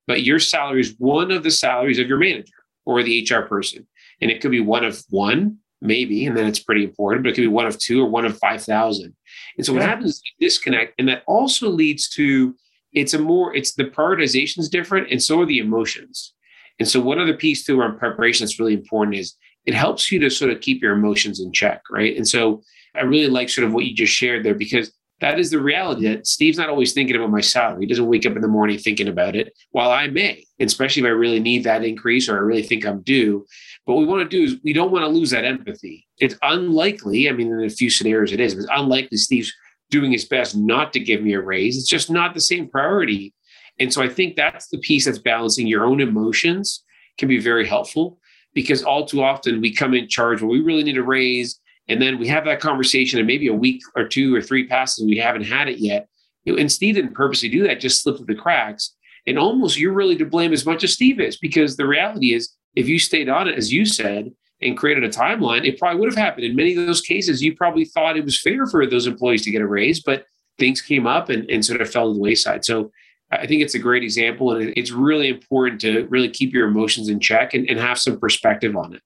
[0.06, 2.54] but your salary is one of the salaries of your manager
[2.86, 3.86] or the HR person.
[4.22, 7.36] And it could be one of one, maybe, and then it's pretty important, but it
[7.36, 9.16] could be one of two or one of 5,000.
[9.58, 10.94] And so what happens is disconnect.
[10.98, 12.56] And that also leads to
[12.94, 16.34] it's a more, it's the prioritization is different and so are the emotions.
[16.80, 20.20] And so one other piece too around preparation that's really important is it helps you
[20.20, 22.16] to sort of keep your emotions in check, right?
[22.16, 22.62] And so
[22.96, 26.08] I really like sort of what you just shared there because that is the reality
[26.08, 27.82] that Steve's not always thinking about my salary.
[27.82, 31.08] He doesn't wake up in the morning thinking about it, while I may, especially if
[31.08, 33.46] I really need that increase or I really think I'm due.
[33.88, 36.06] But what we want to do is we don't want to lose that empathy.
[36.20, 39.54] It's unlikely, I mean, in a few scenarios it is, but it's unlikely Steve's
[39.90, 41.78] doing his best not to give me a raise.
[41.78, 43.34] It's just not the same priority.
[43.80, 46.84] And so I think that's the piece that's balancing your own emotions
[47.18, 48.20] can be very helpful
[48.54, 52.02] because all too often we come in charge when we really need a raise and
[52.02, 55.18] then we have that conversation, and maybe a week or two or three passes, we
[55.18, 56.08] haven't had it yet.
[56.46, 58.94] And Steve didn't purposely do that, just slipped through the cracks.
[59.26, 62.57] And almost you're really to blame as much as Steve is, because the reality is,
[62.78, 66.10] if you stayed on it, as you said, and created a timeline, it probably would
[66.10, 66.46] have happened.
[66.46, 69.52] In many of those cases, you probably thought it was fair for those employees to
[69.52, 70.26] get a raise, but
[70.60, 72.64] things came up and, and sort of fell to the wayside.
[72.64, 72.92] So
[73.32, 74.56] I think it's a great example.
[74.56, 78.20] And it's really important to really keep your emotions in check and, and have some
[78.20, 79.02] perspective on it.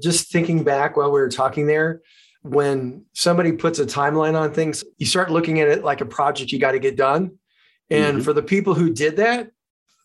[0.00, 2.02] Just thinking back while we were talking there,
[2.42, 6.52] when somebody puts a timeline on things, you start looking at it like a project
[6.52, 7.32] you got to get done.
[7.90, 8.24] And mm-hmm.
[8.24, 9.50] for the people who did that,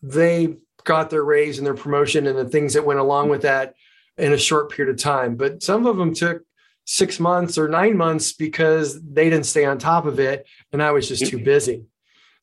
[0.02, 3.74] they got their raise and their promotion and the things that went along with that
[4.16, 5.36] in a short period of time.
[5.36, 6.42] But some of them took
[6.84, 10.46] six months or nine months because they didn't stay on top of it.
[10.72, 11.44] And I was just too mm-hmm.
[11.44, 11.84] busy.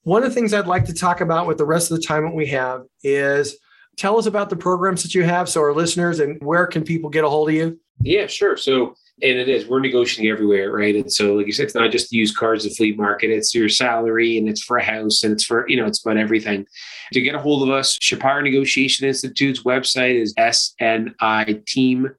[0.03, 2.23] One of the things I'd like to talk about with the rest of the time
[2.23, 3.57] that we have is
[3.97, 7.09] tell us about the programs that you have so our listeners and where can people
[7.09, 7.79] get a hold of you?
[8.01, 8.57] Yeah, sure.
[8.57, 10.95] So and it is we're negotiating everywhere right?
[10.95, 13.69] And so like you said it's not just used cars the fleet market it's your
[13.69, 16.65] salary and it's for a house and it's for you know it's about everything.
[17.13, 22.15] To get a hold of us shapiro negotiation institute's website is sniteam.com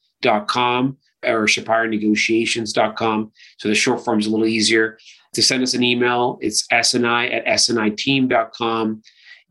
[1.25, 4.99] or shapironegotiations.com so the short form is a little easier.
[5.35, 9.03] To send us an email it's sni at sniteam.com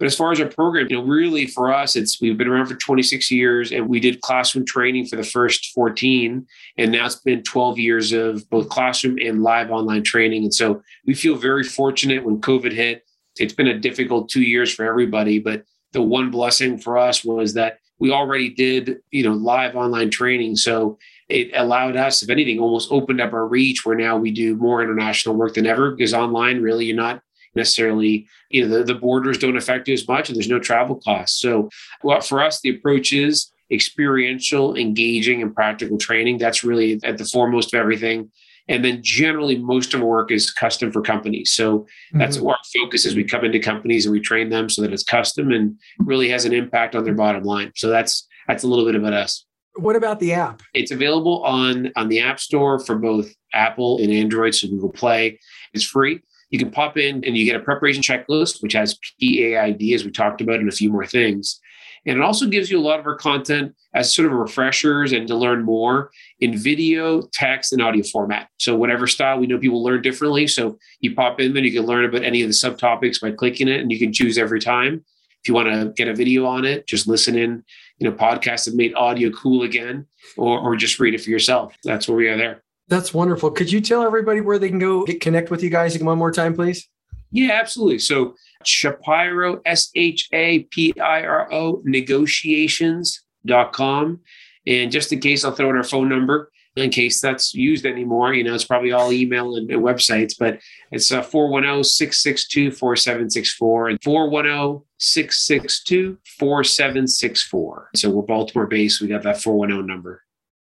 [0.02, 2.66] but as far as our program, you know, really for us, it's we've been around
[2.66, 6.44] for 26 years and we did classroom training for the first 14.
[6.80, 10.42] And now it's been 12 years of both classroom and live online training.
[10.42, 13.04] And so we feel very fortunate when COVID hit.
[13.38, 17.54] It's been a difficult two years for everybody, but the one blessing for us was
[17.54, 20.56] that we already did, you know, live online training.
[20.56, 20.98] So
[21.30, 24.82] it allowed us, if anything, almost opened up our reach where now we do more
[24.82, 27.22] international work than ever because online, really, you're not
[27.56, 30.96] necessarily, you know, the, the borders don't affect you as much and there's no travel
[30.96, 31.40] costs.
[31.40, 31.70] So,
[32.02, 36.38] what for us, the approach is experiential, engaging, and practical training.
[36.38, 38.32] That's really at the foremost of everything.
[38.68, 41.52] And then generally, most of our work is custom for companies.
[41.52, 42.48] So that's mm-hmm.
[42.48, 45.52] our focus is we come into companies and we train them so that it's custom
[45.52, 47.72] and really has an impact on their bottom line.
[47.76, 49.46] So that's that's a little bit about us.
[49.76, 50.62] What about the app?
[50.74, 55.40] It's available on on the App Store for both Apple and Android, so Google Play.
[55.74, 56.22] It's free
[56.52, 60.12] you can pop in and you get a preparation checklist, which has PAID, as we
[60.12, 61.60] talked about, and a few more things.
[62.06, 65.28] And it also gives you a lot of our content as sort of refreshers and
[65.28, 68.50] to learn more in video, text, and audio format.
[68.58, 70.48] So, whatever style, we know people learn differently.
[70.48, 73.68] So, you pop in there, you can learn about any of the subtopics by clicking
[73.68, 75.06] it, and you can choose every time.
[75.44, 77.64] If you want to get a video on it, just listen in.
[78.00, 81.76] You know, podcasts have made audio cool again, or, or just read it for yourself.
[81.84, 82.64] That's where we are there.
[82.92, 83.52] That's wonderful.
[83.52, 86.30] Could you tell everybody where they can go get connect with you guys one more
[86.30, 86.90] time, please?
[87.32, 88.00] Yeah, absolutely.
[88.00, 88.36] So
[88.66, 94.20] Shapiro, S H A P I R O, negotiations.com.
[94.68, 98.34] And just in case, I'll throw in our phone number in case that's used anymore.
[98.34, 100.60] You know, it's probably all email and, and websites, but
[100.92, 107.92] it's uh, 410 662 4764 and 410 662 4764.
[107.96, 109.00] So we're Baltimore based.
[109.00, 110.24] We got that 410 number.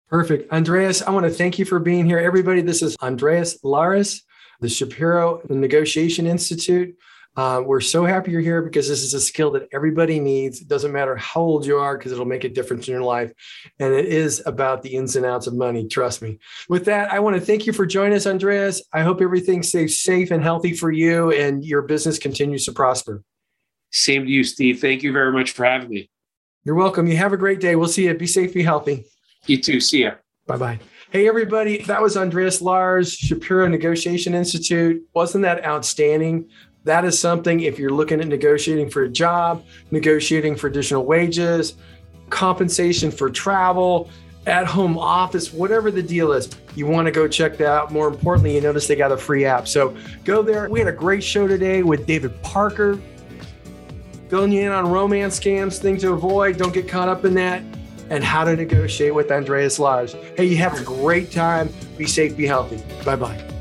[0.10, 0.52] Perfect.
[0.52, 2.20] Andres, I want to thank you for being here.
[2.20, 4.24] Everybody, this is Andres Lares,
[4.62, 6.96] the Shapiro Negotiation Institute.
[7.38, 10.62] Uh, we're so happy you're here because this is a skill that everybody needs.
[10.62, 13.34] It doesn't matter how old you are because it'll make a difference in your life.
[13.80, 15.88] And it is about the ins and outs of money.
[15.88, 16.40] Trust me.
[16.70, 18.84] With that, I want to thank you for joining us, Andres.
[18.94, 23.22] I hope everything stays safe and healthy for you and your business continues to prosper.
[23.92, 24.80] Same to you, Steve.
[24.80, 26.10] Thank you very much for having me.
[26.64, 27.08] You're welcome.
[27.08, 27.76] You have a great day.
[27.76, 28.14] We'll see you.
[28.14, 29.06] Be safe, be healthy.
[29.46, 29.80] You too.
[29.80, 30.12] See ya.
[30.48, 30.80] Bye bye.
[31.12, 31.84] Hey, everybody.
[31.84, 35.04] That was Andres Lares, Shapiro Negotiation Institute.
[35.14, 36.50] Wasn't that outstanding?
[36.84, 41.76] That is something if you're looking at negotiating for a job, negotiating for additional wages,
[42.30, 44.10] compensation for travel,
[44.48, 47.92] at home office, whatever the deal is, you want to go check that out.
[47.92, 49.68] More importantly, you notice they got a free app.
[49.68, 50.70] So go there.
[50.70, 53.00] We had a great show today with David Parker,
[54.30, 57.64] filling you in on romance scams, things to avoid, don't get caught up in that,
[58.10, 60.16] and how to negotiate with Andres Lares.
[60.38, 61.74] Hey, you have a great time.
[61.98, 62.84] Be safe, be healthy.
[63.04, 63.56] Bye bye.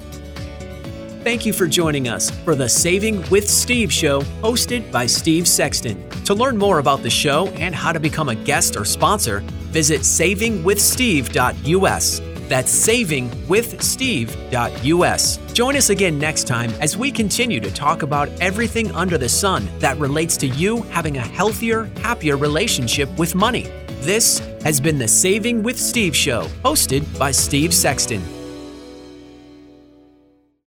[1.25, 6.07] Thank you for joining us for the Saving with Steve show hosted by Steve Sexton.
[6.27, 9.41] To learn more about the show and how to become a guest or sponsor,
[9.73, 12.21] visit savingwithsteve.us.
[12.47, 15.39] That's savingwithsteve.us.
[15.55, 19.67] Join us again next time as we continue to talk about everything under the sun
[19.79, 23.71] that relates to you having a healthier, happier relationship with money.
[24.05, 28.44] This has been the Saving with Steve show, hosted by Steve Sexton.